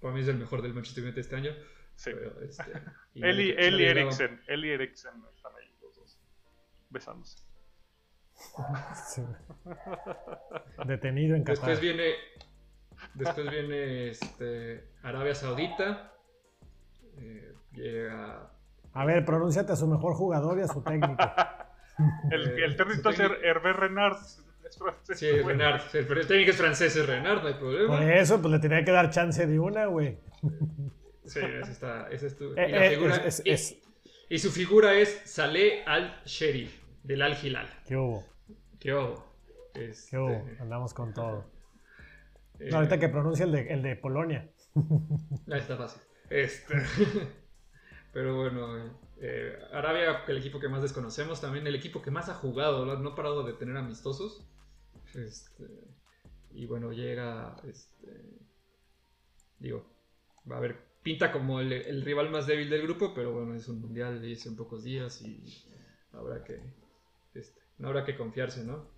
[0.00, 1.52] para mí es el mejor del Manchester United este año.
[1.96, 2.12] Sí.
[2.42, 2.64] Este,
[3.14, 4.40] Eli, Eli Eriksen.
[4.46, 6.18] Eli Eriksen están ahí los dos.
[6.90, 7.38] Besándose.
[10.86, 11.70] Detenido en Qatar.
[11.70, 12.14] Después viene.
[13.14, 16.12] Después viene este, Arabia Saudita.
[17.16, 18.50] Eh, llega.
[18.92, 21.16] A ver, pronúnciate a su mejor jugador y a su técnico.
[22.30, 24.18] el, el técnico es Hervé Renard.
[25.14, 25.80] Sí, Renard.
[25.94, 27.98] El, técnico es francés, es Renard, no hay problema.
[27.98, 30.18] Por eso, pues le tenía que dar chance de una, güey.
[31.24, 32.54] Sí, esa, está, esa es tu.
[32.56, 33.76] Eh, y, la eh, figura, es, es,
[34.28, 37.68] y, su figura es Saleh al-Sherif, del Al-Hilal.
[37.86, 38.24] ¿Qué hubo?
[38.78, 39.26] ¿Qué hubo?
[39.74, 40.10] Este...
[40.10, 40.46] ¿Qué hubo?
[40.60, 41.44] Andamos con todo.
[42.58, 42.70] Eh...
[42.70, 44.50] No, ahorita que pronuncia el de, el de Polonia.
[45.50, 46.02] Ahí está fácil.
[46.30, 46.74] Este...
[48.12, 52.34] Pero bueno, eh, Arabia, el equipo que más desconocemos, también el equipo que más ha
[52.34, 54.48] jugado, no ha parado de tener amistosos.
[55.14, 55.64] Este,
[56.50, 58.40] y bueno, llega, este,
[59.58, 59.86] digo,
[60.50, 63.80] va a haber, pinta como el, rival más débil del grupo, pero bueno, es un
[63.80, 65.42] mundial y es en pocos días y
[66.12, 66.60] habrá que,
[67.34, 68.90] este, no habrá que confiarse, ¿no?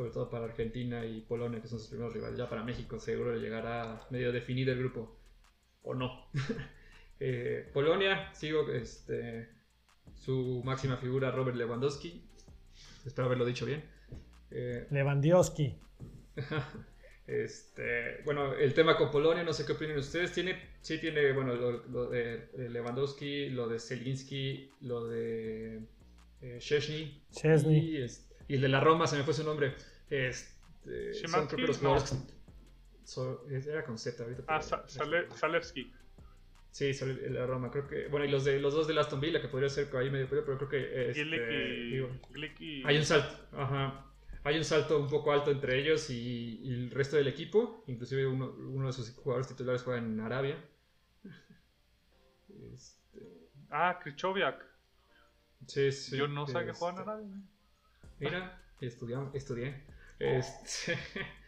[0.00, 2.38] Sobre todo para Argentina y Polonia, que son sus primeros rivales.
[2.38, 5.20] Ya para México seguro le llegará medio definido el grupo,
[5.82, 6.30] o no.
[7.22, 9.46] Eh, Polonia, sigo este,
[10.14, 12.26] su máxima figura, Robert Lewandowski.
[13.04, 13.84] Espero haberlo dicho bien.
[14.50, 15.78] Eh, Lewandowski.
[17.26, 20.32] este, bueno, el tema con Polonia, no sé qué opinan ustedes.
[20.32, 25.86] Tiene, sí tiene, bueno, lo, de Lewandowski, lo de Zelinski, lo de
[26.40, 27.22] eh, Chesney.
[27.66, 27.98] Y,
[28.54, 29.74] el de la Roma, se me fue su nombre.
[30.08, 33.66] Este, son creo que los jugadores.
[33.66, 34.44] era con Z ahorita.
[34.48, 35.92] Ah, Zalewski.
[36.70, 36.92] Sí,
[37.30, 38.06] la Roma, creo que.
[38.08, 40.56] Bueno, y los de los dos de Aston Villa, que podría ser ahí medio pero
[40.56, 41.10] creo que.
[41.10, 41.22] Este,
[42.60, 44.06] y, Hay un salto, ajá.
[44.42, 47.84] Hay un salto un poco alto entre ellos y, el resto del equipo.
[47.88, 50.64] Inclusive uno, uno, de sus jugadores titulares juega en Arabia.
[52.74, 53.48] Este...
[53.70, 54.64] Ah, Krichoviak.
[55.66, 56.16] Sí, sí.
[56.16, 57.42] Yo no sé que juega en Arabia.
[58.20, 59.16] Mira, estudié.
[59.34, 59.82] estudié.
[60.18, 60.96] Este.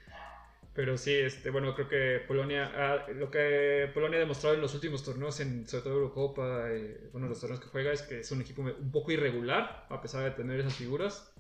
[0.75, 5.05] Pero sí, este, bueno, creo que Polonia, lo que Polonia ha demostrado en los últimos
[5.05, 8.41] torneos, en, sobre todo Eurocopa, eh, bueno, los torneos que juega, es que es un
[8.41, 11.31] equipo un poco irregular, a pesar de tener esas figuras.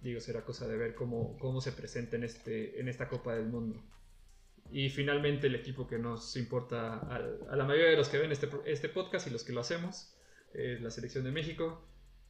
[0.00, 3.46] digo, será cosa de ver cómo, cómo se presenta en, este, en esta Copa del
[3.46, 3.82] Mundo.
[4.70, 7.16] Y finalmente el equipo que nos importa a,
[7.50, 10.14] a la mayoría de los que ven este, este podcast y los que lo hacemos,
[10.54, 11.84] es la selección de México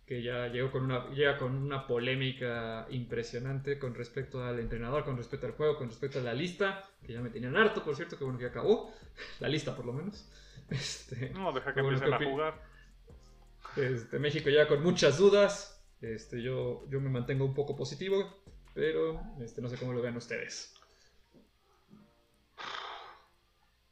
[0.08, 5.18] que ya llegó con una, llega con una polémica impresionante con respecto al entrenador, con
[5.18, 8.16] respecto al juego, con respecto a la lista, que ya me tenían harto, por cierto,
[8.16, 8.90] que bueno que acabó,
[9.40, 10.26] la lista por lo menos.
[10.70, 12.62] Este, no, deja que empiecen a jugar.
[13.76, 18.42] Este, México ya con muchas dudas, este, yo, yo me mantengo un poco positivo,
[18.74, 20.74] pero este, no sé cómo lo vean ustedes.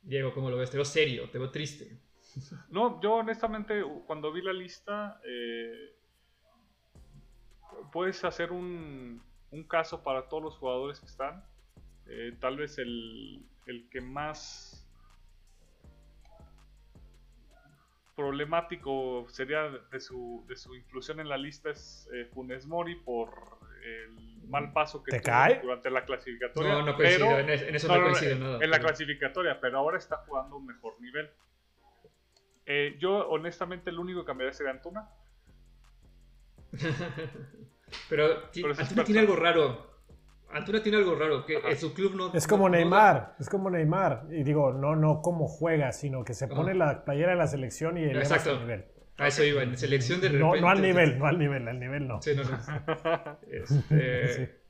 [0.03, 0.71] Diego, ¿cómo lo ves?
[0.71, 1.99] Te veo serio, te veo triste.
[2.69, 5.96] No, yo honestamente cuando vi la lista eh,
[7.93, 9.23] puedes hacer un,
[9.69, 11.45] caso para todos los jugadores que están.
[12.07, 13.43] Eh, tal vez el,
[13.91, 14.87] que más
[18.15, 23.59] problemático sería de su, de su inclusión en la lista es eh, Funes Mori por
[23.83, 26.73] el mal paso que tuvo durante la clasificatoria.
[26.73, 28.59] No, no coincido, en, eso no, coincide nada.
[28.63, 31.31] En la clasificatoria, pero ahora está jugando un mejor nivel.
[32.65, 35.09] Eh, yo, honestamente, el único que cambiaría sería Antuna.
[38.09, 39.97] Pero, Antuna tiene algo raro.
[40.51, 42.33] Antuna tiene algo raro, que en su club no...
[42.33, 44.27] Es como Neymar, es como Neymar.
[44.31, 47.99] Y digo, no, no como juega, sino que se pone la playera de la selección
[47.99, 48.59] y eleva Exacto.
[48.61, 48.87] nivel.
[49.19, 50.61] A eso iba, en selección de repente...
[50.61, 52.23] No, no al nivel, no al nivel, al nivel no.
[52.23, 53.39] Sí, no, no.
[53.51, 54.61] Este,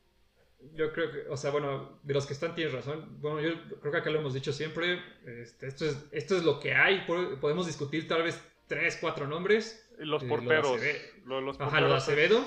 [0.74, 3.20] Yo creo que, o sea, bueno, de los que están tienes razón.
[3.20, 5.00] Bueno, yo creo que acá lo hemos dicho siempre.
[5.24, 7.06] Este, esto, es, esto es lo que hay.
[7.40, 9.82] Podemos discutir tal vez tres, cuatro nombres.
[9.98, 10.80] Los porteros.
[11.24, 12.40] Lo los Ajá, lo de Acevedo.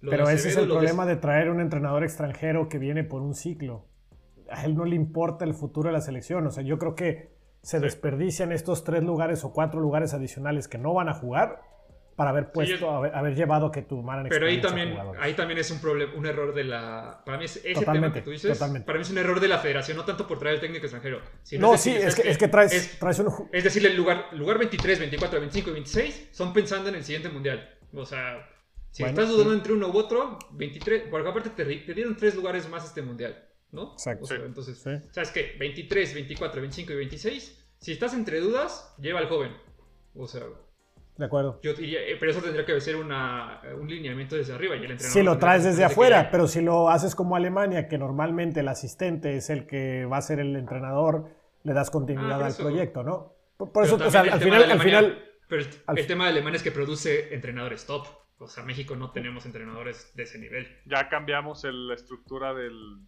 [0.00, 1.16] Pero ese es el problema de...
[1.16, 3.86] traer un entrenador extranjero que viene por un ciclo.
[4.50, 6.46] A él no le importa el futuro de la selección.
[6.46, 10.76] O sea, yo creo que se desperdician estos tres lugares o cuatro lugares adicionales que
[10.76, 11.62] no van a jugar
[12.16, 15.80] para haber puesto, haber, llevado que tu manager Pero ahí también, ahí también es un
[15.80, 17.22] problema, un error de la.
[17.24, 18.52] Para mí es ese tema que tú dices.
[18.52, 18.86] Totalmente.
[18.86, 21.20] Para mí es un error de la federación, no tanto por traer el técnico extranjero.
[21.42, 23.48] Sino no, sí, es, que, es que traes, traes un.
[23.52, 27.28] Es decir, el lugar, lugar 23, 24, 25 y 26 son pensando en el siguiente
[27.28, 27.78] mundial.
[27.92, 28.48] O sea,
[28.90, 32.68] si estás dudando entre uno u otro, 23, porque aparte te, te, dieron tres lugares
[32.68, 33.92] más este mundial, ¿no?
[33.92, 34.32] Exacto.
[34.34, 35.56] entonces, ¿sabes qué?
[35.58, 37.64] 23, 24, 25 y 26.
[37.78, 39.52] Si estás entre dudas, lleva al joven.
[40.14, 40.44] O sea,
[41.16, 41.60] de acuerdo.
[41.62, 44.90] Yo diría, eh, pero eso tendría que ser una, un lineamiento desde arriba y el
[44.90, 45.12] entrenador.
[45.12, 49.36] Si lo traes desde afuera, pero si lo haces como Alemania, que normalmente el asistente
[49.36, 51.28] es el que va a ser el entrenador,
[51.62, 53.32] le das continuidad Ah, al eso- proyecto, ¿no?
[53.56, 56.06] Por, por eso, o sea, al final, de al Alemania- final, Pero el, al- el
[56.08, 58.06] tema de Alemania es que produce entrenadores top.
[58.38, 60.66] O sea, México no tenemos entrenadores de ese nivel.
[60.86, 62.98] Ya cambiamos el- la estructura del,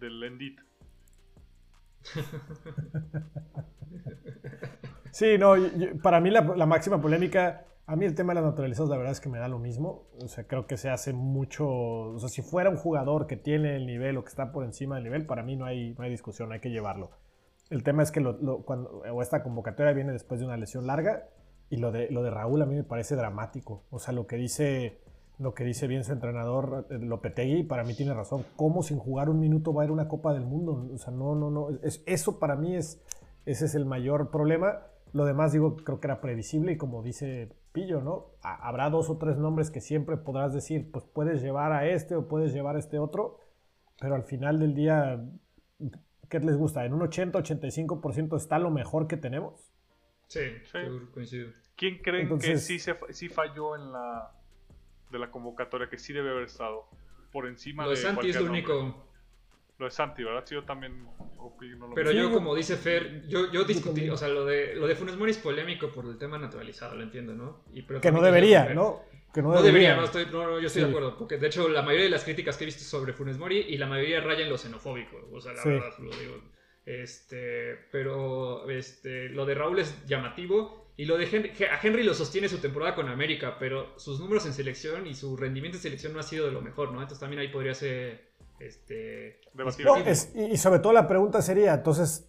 [0.00, 0.60] del Endit.
[5.18, 5.54] Sí, no,
[6.02, 9.20] para mí la, máxima polémica, a mí el tema de las naturalizados la verdad es
[9.20, 10.06] que me da lo mismo.
[10.22, 13.74] O sea, creo que se hace mucho, o sea, si fuera un jugador que tiene
[13.76, 16.10] el nivel o que está por encima del nivel, para mí no hay, no hay
[16.10, 17.10] discusión, hay que llevarlo.
[17.70, 18.22] El tema es que
[18.64, 21.28] cuando, o esta convocatoria viene después de una lesión larga
[21.68, 23.84] y lo de, lo de Raúl a mí me parece dramático.
[23.90, 25.00] O sea, lo que dice,
[25.38, 28.44] lo que dice bien su entrenador eh, Lopetegui, para mí tiene razón.
[28.56, 30.88] ¿Cómo sin jugar un minuto va a ir una Copa del Mundo?
[30.92, 31.70] O sea, no, no, no.
[31.82, 33.00] Es, eso para mí es,
[33.46, 34.82] ese es el mayor problema.
[35.12, 38.26] Lo demás, digo, creo que era previsible y como dice Pillo, ¿no?
[38.42, 42.16] Ha- Habrá dos o tres nombres que siempre podrás decir, pues puedes llevar a este
[42.16, 43.38] o puedes llevar a este otro,
[44.00, 45.24] pero al final del día,
[46.28, 46.84] ¿qué les gusta?
[46.84, 49.70] ¿En un 80-85% está lo mejor que tenemos?
[50.26, 50.78] Sí, Sí.
[51.14, 51.50] coincido.
[51.76, 54.32] ¿Quién creen que sí, se, sí falló en la
[55.10, 56.86] de la convocatoria, que sí debe haber estado
[57.32, 58.60] por encima Lo de de Santi es lo nombre?
[58.60, 59.08] único.
[59.78, 60.42] Lo de Santi, ¿verdad?
[60.44, 61.06] Sí, yo también
[61.38, 62.28] opino lo Pero mismo.
[62.28, 65.30] Yo, como dice Fer, yo, yo discutí, o sea, lo de, lo de Funes Mori
[65.30, 67.64] es polémico por el tema naturalizado, lo entiendo, ¿no?
[67.72, 69.02] Y, pero Que no debería, ¿no?
[69.32, 70.86] Que no, No debería, no, estoy, no, no, yo estoy Sí.
[70.86, 73.38] de acuerdo, porque de hecho la mayoría de las críticas que he visto sobre Funes
[73.38, 75.68] Mori y la mayoría raya en lo xenofóbico, o sea, la Sí.
[75.68, 76.42] verdad lo digo.
[76.86, 82.12] Este, pero este, lo de Raúl es llamativo y lo de Henry, a Henry lo
[82.12, 86.12] sostiene su temporada con América, pero sus números en selección y su rendimiento en selección
[86.12, 86.96] no ha sido de lo mejor, ¿no?
[87.00, 88.28] Entonces también ahí podría ser
[88.58, 89.40] este.
[89.54, 92.28] No, es- y, sobre todo la pregunta sería, entonces,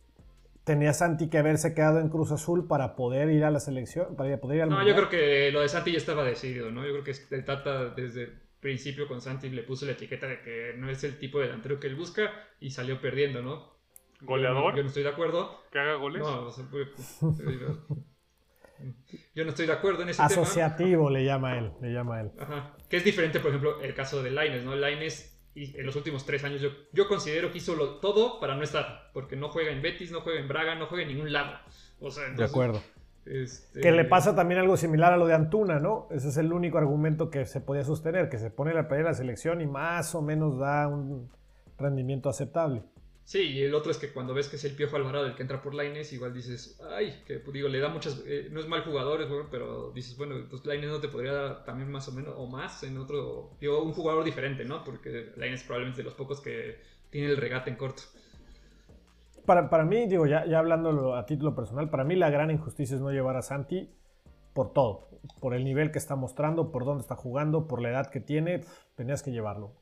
[0.63, 4.15] ¿tenía Santi que haberse quedado en Cruz Azul para poder ir a la selección?
[4.15, 6.85] Para poder ir al No, yo creo que lo de Santi ya estaba decidido, ¿no?
[6.85, 10.41] Yo creo que el Tata desde el principio con Santi le puso la etiqueta de
[10.41, 13.73] que no es el tipo de delantero que él busca y salió perdiendo, ¿no?
[14.21, 15.63] Goleador, Yo no, yo no estoy de acuerdo.
[15.71, 16.21] que haga goles.
[16.21, 16.87] No, o sea, pues,
[19.35, 20.27] yo no estoy de acuerdo en ese tema.
[20.27, 22.31] Asociativo le llama él, le llama él.
[22.39, 22.73] Ajá.
[22.89, 24.75] Que es diferente, por ejemplo, el caso de Laines, ¿no?
[24.75, 28.63] Laines en los últimos tres años yo, yo considero que hizo lo- todo para no
[28.63, 31.51] estar, porque no juega en Betis, no juega en Braga, no juega en ningún lado.
[31.99, 32.81] O sea, De acuerdo.
[33.25, 36.07] este, Que le pasa también algo similar a lo de Antuna, ¿no?
[36.11, 39.09] Ese es el único argumento que se podía sostener, que se pone la pelea de
[39.09, 41.29] la selección y más o menos da un
[41.77, 42.83] rendimiento aceptable.
[43.29, 45.43] Sí, y el otro es que cuando ves que es el Piojo Alvarado el que
[45.43, 48.67] entra por Laines, igual dices, ay, que pues, digo, le da muchas, eh, no es
[48.67, 52.07] mal jugador, es bueno, pero dices, bueno, pues Laines no te podría dar también más
[52.07, 54.83] o menos, o más en otro, digo, un jugador diferente, ¿no?
[54.83, 56.79] Porque Laines probablemente es de los pocos que
[57.11, 58.01] tiene el regate en corto.
[59.45, 62.95] Para, para mí, digo, ya, ya hablándolo a título personal, para mí la gran injusticia
[62.95, 63.91] es no llevar a Santi
[64.55, 65.07] por todo.
[65.39, 68.61] Por el nivel que está mostrando, por dónde está jugando, por la edad que tiene,
[68.95, 69.75] tenías que llevarlo.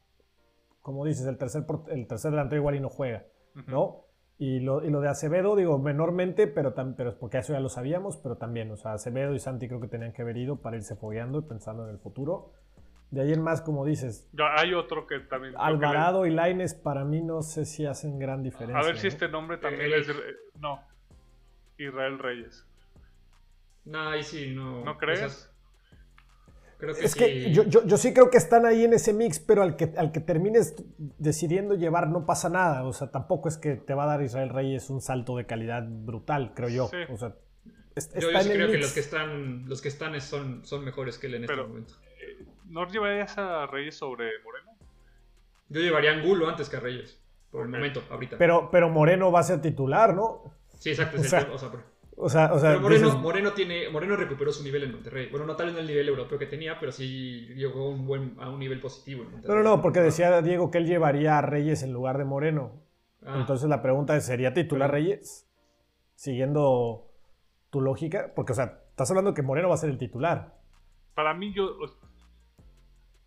[0.82, 3.26] Como dices, el tercer, el tercer delantero igual y no juega,
[3.66, 4.04] ¿no?
[4.40, 7.60] Y lo, y lo de Acevedo, digo, menormente, pero, tam- pero es porque eso ya
[7.60, 10.58] lo sabíamos, pero también, o sea, Acevedo y Santi creo que tenían que haber ido
[10.62, 12.52] para irse fogueando y pensando en el futuro.
[13.10, 15.54] De ahí en más, como dices, Ya hay otro que también.
[15.54, 18.78] creo que le- Alvarado y Laines para mí no sé si hacen gran diferencia.
[18.80, 19.14] A ver si ¿no?
[19.14, 20.08] este nombre también Eh, es.
[20.08, 20.14] de-
[20.60, 20.82] No.
[21.80, 22.64] Israel Reyes.
[23.86, 24.84] No, ahí sí, no.
[24.84, 25.50] ¿No crees?
[26.78, 27.20] Creo que Es sí.
[27.20, 29.94] que yo, yo, yo sí creo que están ahí en ese mix, pero al que,
[29.98, 30.76] al que termines
[31.18, 32.84] decidiendo llevar no pasa nada.
[32.86, 35.84] O sea, tampoco es que te va a dar Israel Reyes un salto de calidad
[35.88, 36.88] brutal, creo yo.
[36.88, 36.98] Sí.
[37.12, 37.36] O sea,
[37.96, 40.22] es- Yo, yo está sí en el creo que los que están, los que están
[40.22, 41.94] son, son mejores que él en este momento.
[42.22, 44.72] Eh, ¿No llevarías a Reyes sobre Moreno?
[45.70, 47.22] Yo llevaría a Angulo antes que a Reyes.
[47.52, 48.38] Por el momento, ahorita.
[48.38, 50.54] Pero, pero Moreno va a ser titular, ¿no?
[50.80, 51.84] sí, exacto, o sea, o sea, pero-
[52.20, 55.30] O sea, o sea pero Moreno, dices- Moreno tiene, Moreno recuperó su nivel en Monterrey.
[55.30, 58.08] Bueno, no tal vez no el nivel europeo que tenía, pero sí llegó a un
[58.08, 59.56] buen, a un nivel positivo en Monterrey.
[59.58, 62.72] no, no, no, porque decía Diego que él llevaría a Reyes en lugar de Moreno.
[63.24, 65.48] Ah, Entonces la pregunta es, ¿sería titular Pero- Reyes?
[66.16, 67.06] Siguiendo
[67.70, 70.56] tu lógica, porque, o sea, estás hablando que Moreno va a ser el titular.
[71.14, 71.78] Para mí, yo.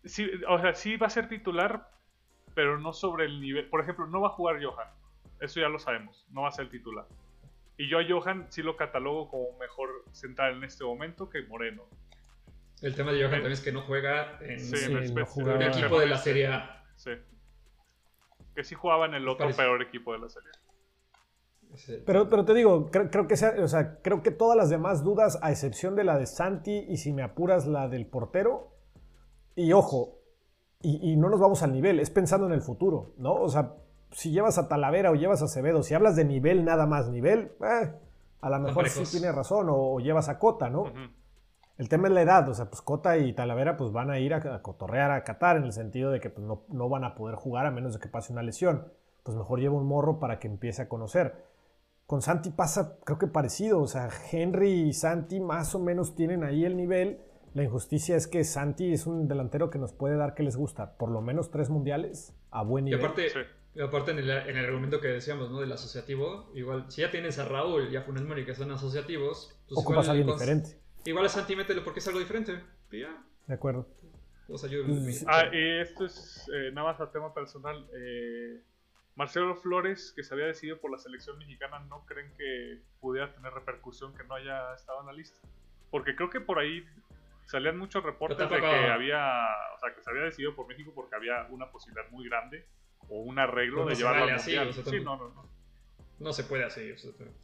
[0.03, 1.89] Sí, o sea, sí va a ser titular,
[2.55, 3.69] pero no sobre el nivel.
[3.69, 4.87] Por ejemplo, no va a jugar Johan.
[5.39, 6.25] Eso ya lo sabemos.
[6.31, 7.05] No va a ser titular.
[7.81, 11.83] Y yo a Johan sí lo catalogo como mejor central en este momento que Moreno.
[12.83, 15.25] el tema de Johan también es que no juega en, Sí, Sí, en no el
[15.25, 15.65] jugaba.
[15.65, 16.17] equipo de la.
[16.17, 16.83] Serie A.
[16.95, 17.11] Sí.
[18.55, 20.49] Que sí jugaba en el otro Parece- peor equipo de la serie.
[21.73, 24.69] Ese- Pero, pero te digo, creo, creo que sea, o sea, creo que todas las
[24.69, 28.75] demás dudas, a excepción de la de Santi y si me apuras la del portero,
[29.55, 30.19] y ojo,
[30.81, 33.33] y, y no nos vamos al nivel, es pensando en el futuro, ¿no?
[33.35, 33.73] O sea,
[34.11, 37.51] si llevas a Talavera o llevas a Acevedo, si hablas de nivel nada más, nivel,
[37.61, 37.93] eh,
[38.41, 40.91] a lo mejor sí tiene razón, o, o llevas a Cota, ¿no?
[41.77, 44.35] El tema es la edad, o sea, pues Cota y Talavera pues van a ir
[44.35, 47.35] a, cotorrear a Qatar en el sentido de que pues, no, no, van a poder
[47.35, 48.85] jugar a menos de que pase una lesión.
[49.23, 51.43] Pues mejor lleva un morro para que empiece a conocer.
[52.05, 56.43] Con Santi pasa, creo que parecido, o sea, Henry y Santi más o menos tienen
[56.43, 57.21] ahí el nivel.
[57.55, 60.97] La injusticia es que Santi es un delantero que nos puede dar que les gusta,
[60.97, 63.01] por lo menos tres mundiales a buen nivel.
[63.01, 63.27] Y aparte,
[63.79, 65.61] aparte en, el, en, el, argumento que decíamos, ¿no?
[65.61, 69.57] Del asociativo, igual, si ya tienes a Raúl y a Funes Mori que son asociativos,
[69.67, 70.77] pues ocupas a alguien diferente.
[71.05, 72.59] Igual a Santi mételo porque es algo diferente.
[72.91, 73.23] ya.
[73.47, 73.87] De acuerdo.
[74.49, 74.81] O sea, yo,
[75.27, 77.87] ah, y esto es eh, nada más a tema personal.
[77.95, 78.61] Eh,
[79.15, 83.53] Marcelo Flores, que se había decidido por la selección mexicana, ¿no creen que pudiera tener
[83.53, 85.39] repercusión que no haya estado en la lista?
[85.89, 86.85] Porque creo que por ahí
[87.45, 89.45] salían muchos reportes de que había,
[89.75, 92.65] o sea, que se había decidido por México porque había una posibilidad muy grande
[93.11, 94.73] o un arreglo de llevarlo al mundial.
[94.73, 95.51] sí, no, no, no
[96.21, 96.81] no se puede así.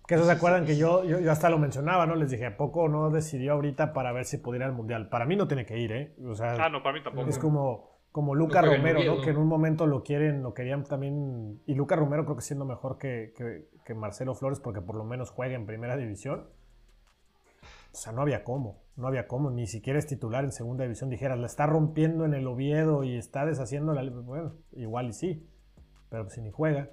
[0.07, 2.15] que eso se acuerdan que yo, yo, hasta lo mencionaba, ¿no?
[2.15, 5.09] Les dije, ¿a poco no decidió ahorita para ver si pudiera ir al Mundial?
[5.09, 6.15] Para mí no tiene que ir, ¿eh?
[6.25, 7.27] O sea, ah, no, para mí tampoco.
[7.27, 9.21] Es como, como Luca Romero, ¿no?
[9.21, 11.59] Que en un momento lo quieren, lo querían también.
[11.65, 13.33] Y Luca Romero creo que siendo mejor que,
[13.83, 16.47] que, Marcelo Flores porque por lo menos juega en primera división.
[17.93, 21.09] O sea, no había cómo, no había cómo, ni siquiera es titular en segunda división.
[21.09, 24.07] Dijeras, la está rompiendo en el Oviedo y está deshaciendo la.
[24.07, 25.47] Bueno, igual y sí,
[26.09, 26.89] pero pues si ni juega.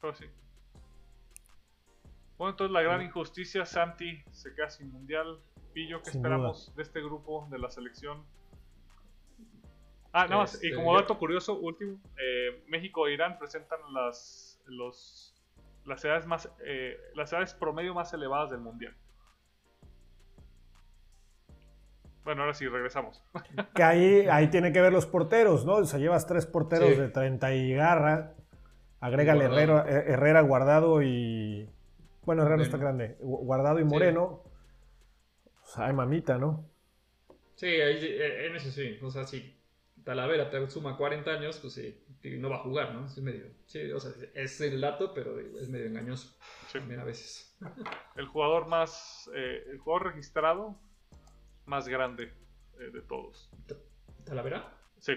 [0.00, 0.26] Pues sí.
[2.36, 5.40] Bueno, entonces la gran injusticia, Santi se queda sin mundial.
[5.72, 8.24] Pillo, ¿qué esperamos de este grupo de la selección?
[10.12, 14.62] Ah, nada más, y este, como dato curioso, último, eh, México e Irán presentan las,
[14.66, 15.34] los,
[15.84, 18.94] las, edades más, eh, las edades promedio más elevadas del mundial.
[22.24, 23.22] Bueno, ahora sí, regresamos.
[23.74, 25.74] Que ahí, ahí tiene que ver los porteros, ¿no?
[25.74, 28.34] O sea, llevas tres porteros de 30 y garra.
[29.04, 31.68] Agrégale Herrera, Herrera, Guardado y,
[32.22, 33.18] bueno, Herrera está grande.
[33.20, 34.42] Guardado y Moreno.
[35.62, 36.66] O sea, hay mamita, ¿no?
[37.54, 38.98] Sí, eh, en eso sí.
[39.02, 39.60] O sea, si
[40.04, 42.02] Talavera te suma 40 años, pues sí,
[42.38, 43.04] no va a jugar, ¿no?
[43.04, 43.44] Es medio.
[43.66, 46.38] Sí, o sea, es el dato, pero es medio engañoso.
[46.72, 47.54] También a veces.
[48.16, 49.30] El jugador más.
[49.34, 50.78] Eh, el jugador registrado
[51.66, 52.32] más grande
[52.80, 53.50] eh, de todos.
[54.24, 54.72] ¿Talavera?
[54.98, 55.12] Sí.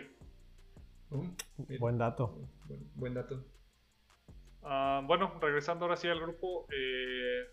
[1.10, 1.26] Uh,
[1.80, 2.38] buen dato.
[2.96, 3.46] buen dato.
[4.70, 7.48] Ah, bueno, regresando ahora sí al grupo, eh,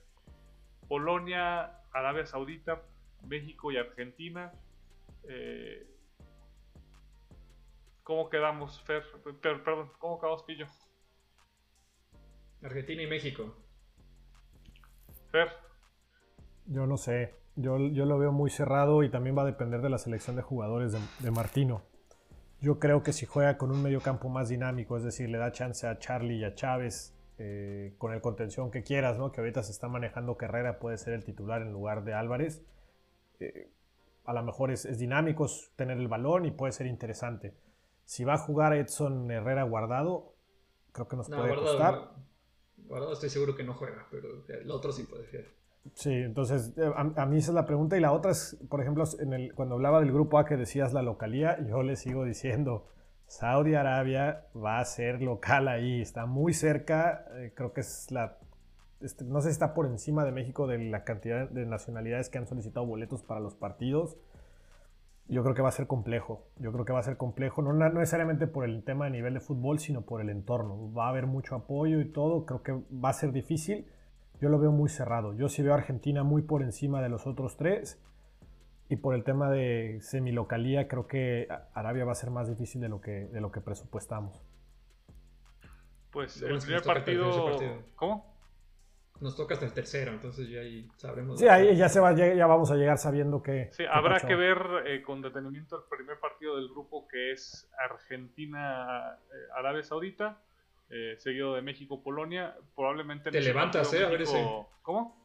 [0.88, 2.82] Polonia, Arabia Saudita,
[3.28, 4.52] México y Argentina.
[5.28, 5.86] Eh,
[8.02, 9.04] ¿Cómo quedamos, Fer?
[9.40, 10.66] perdón, ¿cómo quedamos, Pillo?
[12.64, 13.54] Argentina y México.
[15.30, 15.48] Fer.
[16.66, 17.32] Yo no sé.
[17.54, 20.42] Yo, yo, lo veo muy cerrado y también va a depender de la selección de
[20.42, 21.93] jugadores de, de Martino.
[22.64, 25.52] Yo creo que si juega con un medio campo más dinámico, es decir, le da
[25.52, 29.32] chance a Charlie y a Chávez eh, con el contención que quieras, ¿no?
[29.32, 32.64] que ahorita se está manejando Carrera, puede ser el titular en lugar de Álvarez.
[33.38, 33.70] Eh,
[34.24, 35.46] a lo mejor es, dinámico
[35.76, 37.54] tener el balón y puede ser interesante.
[38.06, 40.32] Si va a jugar Edson Herrera guardado,
[40.92, 42.12] creo que nos puede costar.
[42.78, 45.52] Guardado estoy seguro que no juega, pero el otro sí puede ser.
[45.92, 47.96] Sí, entonces eh, a, mí esa es la pregunta.
[47.96, 50.92] Y la otra es, por ejemplo, en el, cuando hablaba del grupo A que decías
[50.92, 52.86] la localía, yo le sigo diciendo,
[53.26, 58.38] Saudi Arabia va a ser local ahí, está muy cerca, eh, creo que es la,
[59.00, 62.38] este, no sé si está por encima de México de la cantidad de nacionalidades que
[62.38, 64.16] han solicitado boletos para los partidos.
[65.26, 67.72] Yo creo que va a ser complejo, yo creo que va a ser complejo, no,
[67.72, 70.92] no necesariamente por el tema de nivel de fútbol, sino por el entorno.
[70.92, 73.86] Va a haber mucho apoyo y todo, creo que va a ser difícil
[74.40, 75.34] yo lo veo muy cerrado.
[75.34, 78.00] Yo sí veo a Argentina muy por encima de los otros tres.
[78.88, 82.88] Y por el tema de semilocalía, creo que Arabia va a ser más difícil de
[82.88, 84.42] lo que, de lo que presupuestamos.
[86.10, 87.56] Pues el primer partido...
[87.96, 88.34] ¿Cómo?
[89.20, 91.38] Nos toca hasta el tercero, entonces ya ahí sabremos.
[91.38, 93.68] Sí, ahí ya, se va, ya vamos a llegar sabiendo que.
[93.70, 99.84] Sí, habrá que ver eh, con detenimiento el primer partido del grupo que es Argentina-Arabia
[99.84, 100.42] Saudita
[100.90, 102.56] eh, seguido de México-Polonia.
[102.74, 103.30] Probablemente...
[103.30, 104.44] Te levantas, eh, a ver ese.
[104.82, 105.24] ¿Cómo?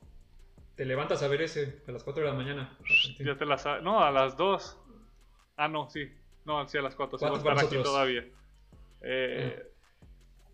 [0.76, 2.78] Te levantas a ver ese a las 4 de la mañana.
[3.20, 3.66] Ya te las...
[3.84, 4.78] No, a las 2.
[5.58, 6.12] Ah, no, sí.
[6.46, 7.18] No, sí, a las 4.
[7.18, 8.26] Sí, estar aquí todavía.
[9.02, 9.64] Eh...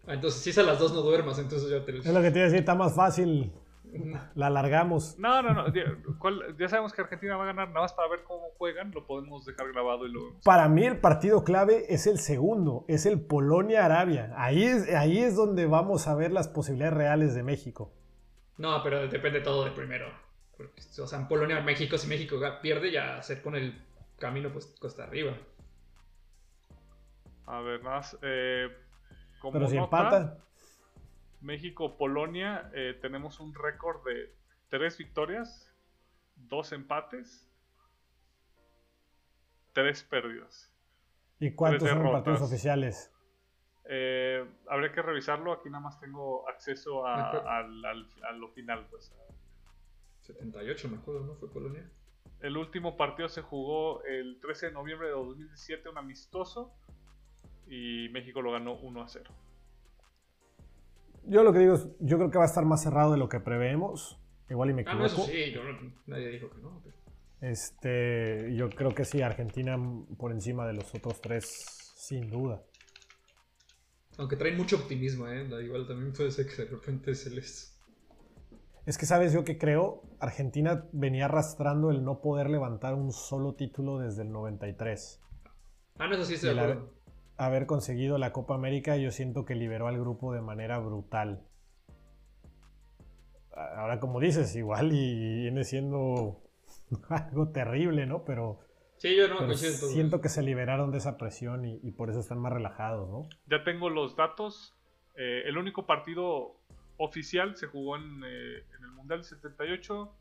[0.08, 1.98] Ah, entonces, si es a las 2 no duermas, entonces ya te...
[1.98, 3.52] Es lo que te iba a decir, está más fácil
[4.36, 5.18] la alargamos.
[5.18, 5.74] No, no, no.
[5.74, 7.68] Ya, sabemos que Argentina va a ganar.
[7.70, 11.00] Nada más para ver cómo juegan, lo podemos dejar grabado y lo Para mí, el
[11.00, 12.86] partido clave es el segundo.
[12.88, 14.34] Es el Polonia-Arabia.
[14.38, 17.94] Ahí es, ahí es donde vamos a ver las posibilidades reales de México.
[18.58, 20.08] No, pero depende todo del primero.
[20.58, 23.86] o sea, en Polonia-México, si México pierde, ya se pone el
[24.18, 25.34] camino pues costa arriba.
[27.48, 28.18] A ver, más.
[28.22, 28.68] Eh,
[29.52, 30.38] pero si empata.
[31.46, 34.34] México-Polonia eh, tenemos un récord de
[34.70, 35.72] tres victorias,
[36.36, 37.48] dos empates
[39.74, 40.74] tres pérdidas.
[41.40, 43.12] ¿Y cuántos son los partidos oficiales?
[43.88, 45.52] Eh, habría que revisarlo.
[45.52, 47.50] Aquí nada más tengo acceso a, acuerdo.
[47.50, 48.88] al- al- a lo final.
[48.90, 49.14] Pues.
[50.22, 51.36] 78, me acuerdo, ¿no?
[51.36, 51.88] Fue Polonia.
[52.40, 56.74] El último partido se jugó el 13 de noviembre de 2017, un amistoso.
[57.68, 59.30] Y México lo ganó 1 a 0.
[61.28, 63.30] Yo lo que digo es, yo creo que va a estar más cerrado de lo
[63.30, 64.20] que preveemos.
[64.50, 65.06] Igual y me Ah, equivoco.
[65.06, 66.82] eso sí, yo no- nadie dijo que no.
[66.84, 66.96] pero-
[67.42, 69.78] Este, yo creo que sí, Argentina
[70.18, 72.64] por encima de los otros tres, sin duda.
[74.18, 75.48] Aunque traen mucho optimismo, ¿eh?
[75.48, 77.72] Da Igual también puede ser que de repente se les...
[78.86, 83.56] Es que sabes yo que creo, Argentina venía arrastrando el no poder levantar un solo
[83.56, 85.22] título desde el 93.
[85.98, 86.94] Ah, no, eso sí estoy Y de acuerdo.
[87.38, 91.46] Haber conseguido la Copa América, yo siento que liberó al grupo de manera brutal.
[93.54, 96.42] Ahora, como dices, igual y viene siendo
[97.10, 98.24] algo terrible, ¿no?
[98.26, 98.60] Pero,
[98.98, 99.58] Sí, yo no pero todo.
[99.90, 103.28] siento que se liberaron de esa presión y, y por eso están más relajados, ¿no?
[103.48, 104.74] Ya tengo los datos.
[105.18, 106.56] Eh, el único partido
[106.98, 110.16] oficial se jugó en, eh, en el Mundial 78.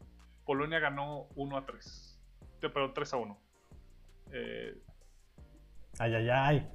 [0.45, 2.21] Polonia ganó 1 a 3.
[2.62, 3.39] Eh, Perdón, 3 a 1.
[4.33, 4.79] Eh,
[5.99, 6.69] Ay, ay, ay.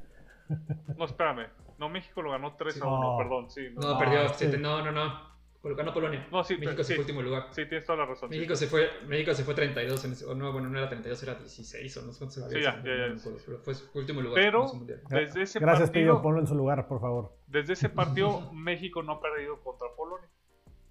[0.98, 1.48] No, espérame.
[1.78, 2.82] No, México lo ganó 3 Sí.
[2.84, 3.18] a 1, No.
[3.18, 3.50] perdón.
[3.50, 4.30] Sí, no, No, No, perdió.
[4.34, 5.30] siete- No, no, no.
[5.62, 6.26] Pol- Ganó Polonia.
[6.32, 6.94] No, sí, México se sí.
[6.94, 7.48] fue último lugar.
[7.52, 8.30] Sí, tienes toda la razón.
[8.30, 8.36] sí.
[8.38, 11.22] México se fue, México se fue 32 en ese, o no, bueno, no era 32,
[11.24, 12.58] era 16 o no sé cuántos había.
[12.58, 14.42] Sí, ya, no ya, ya, pero fue su último lugar.
[14.42, 14.72] Pero-.
[15.10, 17.34] Desde ese Gracias, partido, Pillo, ponlo en su lugar, por favor.
[17.48, 17.90] desde ese
[18.24, 20.30] partido México no ha perdido contra Polonia.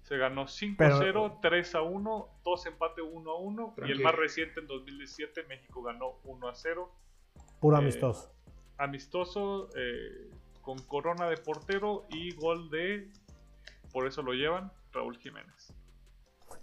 [0.03, 3.75] Se ganó 5 Pero- 0, 3 a 1, 2 empate 1 a 1 y el
[3.75, 4.03] Tranquilo.
[4.03, 6.91] más reciente en 2017 México ganó 1 a 0.
[7.59, 8.31] Puro Eh, amistoso.
[8.79, 13.11] Amistoso eh, con corona de portero y gol de,
[13.91, 15.73] por eso lo llevan, Raúl Jiménez.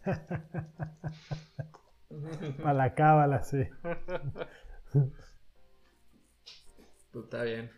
[2.64, 3.64] A la cábala, sí.
[7.12, 7.70] Pues está bien.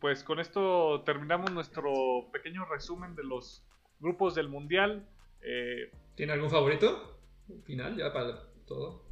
[0.00, 1.92] Pues con esto terminamos nuestro
[2.32, 3.66] pequeño resumen de los
[3.98, 5.08] grupos del Mundial.
[5.40, 7.18] Eh, ¿Tiene algún favorito?
[7.64, 9.05] Final, ya para todo.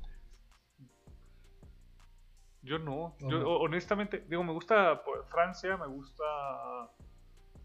[2.65, 3.31] Yo no, No.
[3.31, 6.25] yo honestamente, digo, me gusta pues, Francia, me gusta...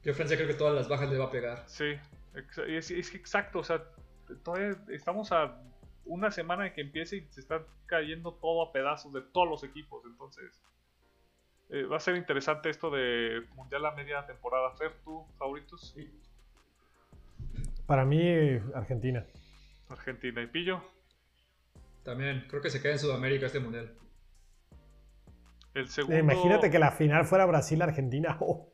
[0.03, 1.63] Yo Francia creo que todas las bajas le va a pegar.
[1.67, 1.95] Sí,
[2.67, 3.83] es, es que exacto, o sea,
[4.43, 5.61] todavía estamos a
[6.05, 9.63] una semana de que empiece y se está cayendo todo a pedazos de todos los
[9.63, 10.61] equipos, entonces
[11.69, 14.71] eh, va a ser interesante esto de Mundial a media temporada.
[14.71, 15.95] Fer, ¿tú favoritos?
[17.85, 18.21] Para mí,
[18.73, 19.25] Argentina.
[19.89, 20.81] Argentina y Pillo.
[22.03, 23.93] También, creo que se queda en Sudamérica este mundial.
[25.73, 26.15] El segundo...
[26.15, 28.37] Eh, Imagínate que la final fuera Brasil-Argentina.
[28.41, 28.73] Oh,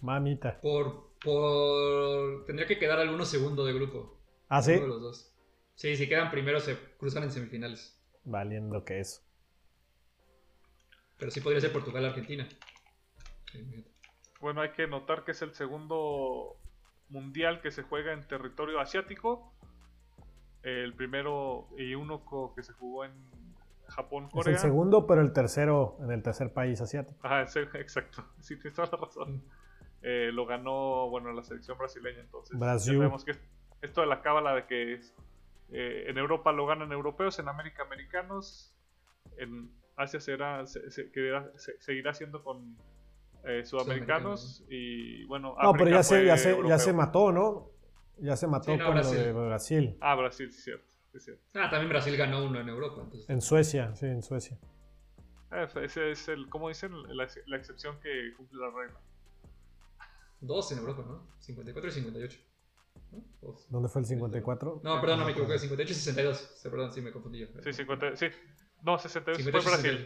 [0.00, 0.60] mamita.
[0.60, 2.44] Por, por.
[2.46, 4.18] Tendría que quedar algunos segundos de grupo.
[4.48, 4.72] ¿Ah, sí?
[4.72, 5.34] Uno de los dos.
[5.74, 7.98] Sí, si quedan primero se cruzan en semifinales.
[8.24, 9.22] Valiendo que eso.
[11.18, 12.46] Pero sí podría ser Portugal-Argentina.
[14.40, 16.56] Bueno, hay que notar que es el segundo
[17.08, 19.54] mundial que se juega en territorio asiático.
[20.62, 23.12] El primero y uno co- que se jugó en
[23.88, 24.52] Japón, Es Corea.
[24.54, 27.18] el segundo, pero el tercero en el tercer país asiático.
[27.22, 28.24] Ajá, ese- exacto.
[28.40, 29.42] Sí, tienes toda la razón.
[30.02, 32.20] Eh, lo ganó, bueno, la selección brasileña.
[32.20, 32.92] Entonces, Brasil.
[32.94, 33.32] ya sabemos que
[33.82, 35.14] esto de la cábala de que es,
[35.70, 38.74] eh, en Europa lo ganan europeos, en América americanos,
[39.38, 42.76] en Asia será, se- se- quedará- se- seguirá siendo con
[43.46, 45.54] eh, sudamericanos y bueno.
[45.62, 47.70] No, pero África ya se, ya, se, ya se mató, ¿no?
[48.18, 49.18] Ya se mató Sí, no, con Brasil.
[49.18, 49.98] lo de Brasil.
[50.00, 50.93] Ah, Brasil, sí, cierto.
[51.20, 51.42] Cierto.
[51.54, 53.02] Ah, también Brasil ganó uno en Europa.
[53.02, 53.28] Entonces.
[53.30, 54.58] En Suecia, sí, en Suecia.
[55.52, 56.92] Eh, Ese es el, ¿cómo dicen?
[57.16, 59.00] La, la excepción que cumple la regla.
[60.40, 61.26] Dos en Europa, ¿no?
[61.40, 62.38] 54 y 58.
[63.12, 63.24] ¿No?
[63.40, 63.66] Dos.
[63.70, 64.80] ¿Dónde fue el 54?
[64.82, 65.58] No, perdón, no me equivoqué.
[65.58, 66.54] 58 y 62.
[66.56, 67.46] Sí, Perdón, sí me confundí yo.
[67.62, 68.26] Sí, 50, sí.
[68.82, 69.98] No, 62 fue 58 y Brasil.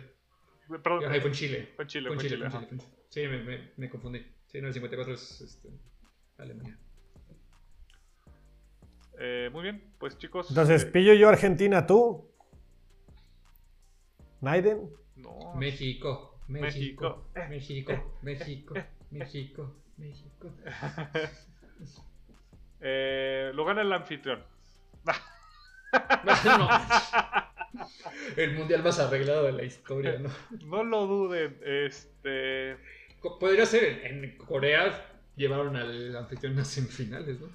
[0.67, 0.83] 62.
[0.83, 1.73] Perdón, Ahí fue en Chile.
[1.75, 2.51] fue en Chile, Fue en Chile, Chile.
[2.51, 2.83] Chile, Chile.
[3.09, 4.21] Sí, me, me, me confundí.
[4.47, 5.71] Sí, no, el 54 es este,
[6.37, 6.79] Alemania.
[9.21, 10.49] Eh, muy bien, pues chicos.
[10.49, 12.31] Entonces, eh, pillo yo Argentina, tú.
[14.41, 14.89] Naiden.
[15.17, 17.43] no, México, México, México.
[17.49, 18.75] México, México,
[19.11, 20.53] México, México.
[22.81, 24.45] eh, lo gana el anfitrión.
[25.05, 26.69] No.
[28.37, 30.31] El mundial más arreglado de la historia, ¿no?
[30.65, 31.59] No lo duden.
[31.65, 32.77] Este.
[33.41, 35.07] Podría ser, en Corea
[35.37, 37.49] llevaron al anfitrión a semifinales, ¿no?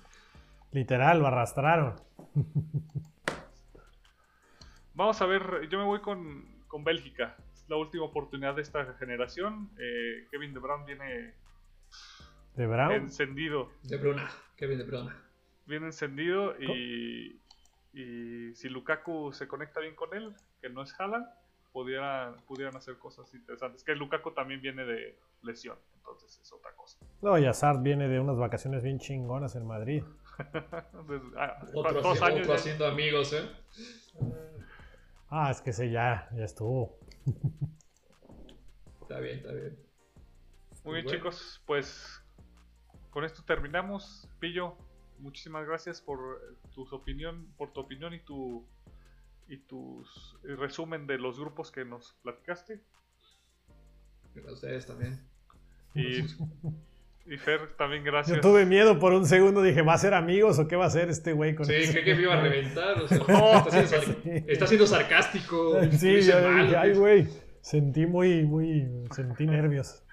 [0.74, 1.95] Literal, lo arrastraron.
[4.95, 7.36] Vamos a ver, yo me voy con, con Bélgica.
[7.53, 9.69] Es la última oportunidad de esta generación.
[9.78, 11.34] Eh, Kevin De Bruyne viene
[12.55, 13.69] De encendido.
[13.84, 15.15] De Bruna, Kevin de Bruna.
[15.67, 17.39] Viene encendido y,
[17.93, 21.28] y si Lukaku se conecta bien con él, que no es Haaland,
[21.71, 23.84] pudieran, pudieran hacer cosas interesantes.
[23.84, 26.97] Que Lukaku también viene de lesión, entonces es otra cosa.
[27.21, 30.03] No, y Hazard viene de unas vacaciones bien chingonas en Madrid.
[31.38, 33.49] Ah, Otro, dos haci- años otro ya- haciendo amigos, ¿eh?
[35.29, 36.99] Ah, es que ese ya, ya estuvo.
[39.01, 39.77] Está bien, está bien.
[40.86, 41.09] Muy bien, Bueno.
[41.19, 42.23] chicos, pues
[43.11, 44.27] con esto terminamos.
[44.39, 44.77] Pillo,
[45.19, 48.65] muchísimas gracias por eh, tu opinión, por tu opinión y tu
[49.47, 52.81] y tus resumen de los grupos que nos platicaste.
[54.47, 55.29] A ustedes también.
[55.93, 56.21] Y,
[57.26, 58.36] y Fer, también gracias.
[58.38, 60.88] Yo tuve miedo por un segundo, dije, ¿va a ser amigos o qué va a
[60.88, 63.01] hacer este güey con Sí, ese- creí que me iba a reventar.
[63.01, 63.57] O sea, No.
[63.57, 65.78] está, siendo, sar- está siendo sarcástico.
[65.91, 67.28] Sí, yo mal, dije, ay, güey".
[67.61, 70.03] sentí muy, muy, sentí nervios.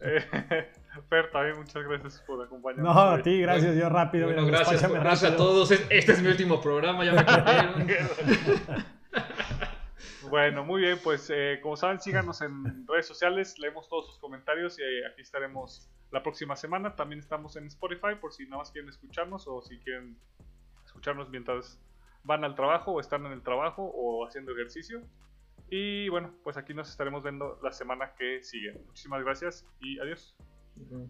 [0.00, 0.20] Eh,
[1.10, 2.94] Fer, también muchas gracias por acompañarnos.
[2.94, 4.26] No, a ti, gracias, yo rápido.
[4.26, 5.70] Bueno, mira, gracias, a todos.
[5.72, 8.84] Es- Este es mi último programa, ya me corrieron.
[10.34, 14.76] Bueno, muy bien, pues eh, como saben, síganos en redes sociales, leemos todos sus comentarios
[14.80, 16.96] y eh, aquí estaremos la próxima semana.
[16.96, 20.18] También estamos en Spotify por si nada más quieren escucharnos o si quieren
[20.84, 21.80] escucharnos mientras
[22.24, 25.02] van al trabajo o están en el trabajo o haciendo ejercicio.
[25.70, 28.72] Y bueno, pues aquí nos estaremos viendo la semana que sigue.
[28.86, 30.34] Muchísimas gracias y adiós.
[30.80, 31.08] Ujú.